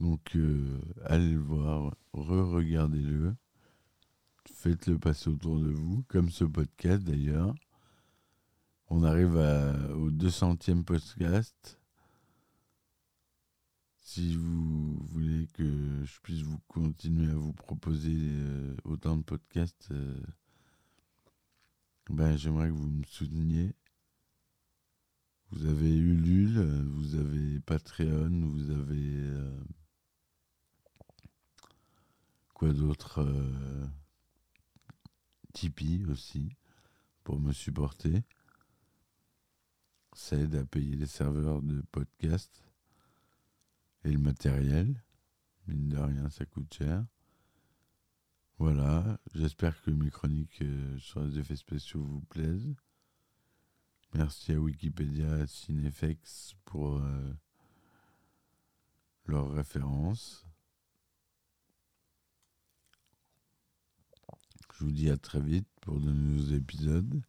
Donc 0.00 0.36
euh, 0.36 0.80
allez 1.04 1.32
le 1.32 1.40
voir, 1.40 1.94
re-regardez-le. 2.12 3.34
Faites-le 4.52 4.98
passer 4.98 5.30
autour 5.30 5.60
de 5.60 5.70
vous, 5.70 6.04
comme 6.08 6.30
ce 6.30 6.44
podcast 6.44 7.02
d'ailleurs. 7.02 7.54
On 8.94 9.04
arrive 9.04 9.36
au 9.36 10.10
200e 10.10 10.84
podcast. 10.84 11.80
Si 14.00 14.36
vous 14.36 14.98
voulez 15.06 15.46
que 15.54 16.04
je 16.04 16.20
puisse 16.20 16.42
vous 16.42 16.58
continuer 16.68 17.32
à 17.32 17.34
vous 17.34 17.54
proposer 17.54 18.14
euh, 18.14 18.76
autant 18.84 19.16
de 19.16 19.22
podcasts, 19.22 19.88
euh, 19.92 20.20
ben, 22.10 22.36
j'aimerais 22.36 22.68
que 22.68 22.74
vous 22.74 22.90
me 22.90 23.04
souteniez. 23.04 23.74
Vous 25.52 25.64
avez 25.64 25.96
Ulule, 25.96 26.60
vous 26.90 27.14
avez 27.14 27.60
Patreon, 27.60 28.46
vous 28.46 28.70
avez 28.72 29.20
euh, 29.20 29.64
quoi 32.52 32.74
d'autre 32.74 33.26
Tipeee 35.54 36.04
aussi 36.10 36.54
pour 37.24 37.40
me 37.40 37.54
supporter. 37.54 38.22
Ça 40.14 40.36
aide 40.36 40.54
à 40.56 40.64
payer 40.64 40.96
les 40.96 41.06
serveurs 41.06 41.62
de 41.62 41.82
podcast 41.90 42.62
et 44.04 44.12
le 44.12 44.18
matériel. 44.18 45.02
Mine 45.66 45.88
de 45.88 45.98
rien, 45.98 46.28
ça 46.28 46.44
coûte 46.44 46.72
cher. 46.74 47.04
Voilà, 48.58 49.18
j'espère 49.34 49.80
que 49.82 49.90
mes 49.90 50.10
chroniques 50.10 50.62
euh, 50.62 50.98
sur 50.98 51.20
les 51.24 51.38
effets 51.38 51.56
spéciaux 51.56 52.02
vous 52.02 52.20
plaisent. 52.20 52.74
Merci 54.14 54.52
à 54.52 54.60
Wikipédia 54.60 55.38
et 55.38 55.46
Cinefex 55.46 56.54
pour 56.64 56.98
euh, 56.98 57.32
leurs 59.26 59.50
références. 59.50 60.46
Je 64.74 64.84
vous 64.84 64.92
dis 64.92 65.10
à 65.10 65.16
très 65.16 65.40
vite 65.40 65.68
pour 65.80 65.98
de 65.98 66.12
nouveaux 66.12 66.54
épisodes 66.54 67.22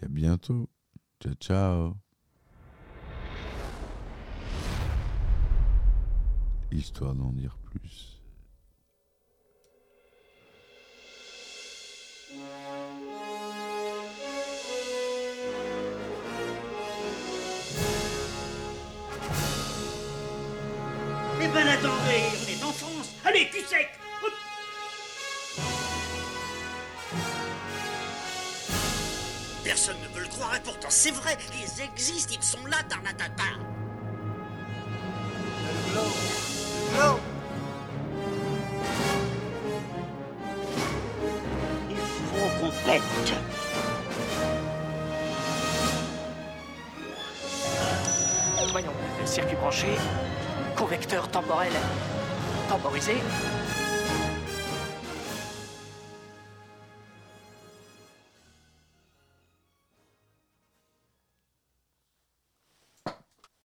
et 0.00 0.04
à 0.04 0.08
bientôt. 0.08 0.68
Ciao, 1.22 1.34
ciao. 1.34 1.96
Histoire 6.72 7.14
d'en 7.14 7.30
dire 7.32 7.58
plus. 7.62 8.22
Eh 21.42 21.48
ben 21.48 21.66
attendez, 21.66 22.22
on 22.32 22.48
est 22.48 22.64
en 22.64 22.72
France 22.72 23.14
Allez, 23.26 23.50
cul 23.50 23.60
sec 23.66 23.99
Personne 29.82 30.02
ne 30.02 30.14
veut 30.14 30.24
le 30.24 30.28
croire 30.28 30.54
et 30.54 30.60
pourtant 30.60 30.90
c'est 30.90 31.10
vrai, 31.10 31.38
ils 31.54 31.82
existent, 31.82 32.34
ils 32.36 32.42
sont 32.44 32.66
là, 32.66 32.76
Tarnatata. 32.86 33.44
Globe. 36.92 37.18
Il 41.88 41.96
faut 41.96 42.70
Voyons, 48.70 48.92
circuit 49.24 49.56
branché, 49.56 49.96
convecteur 50.76 51.26
temporel 51.28 51.72
temporisé, 52.68 53.14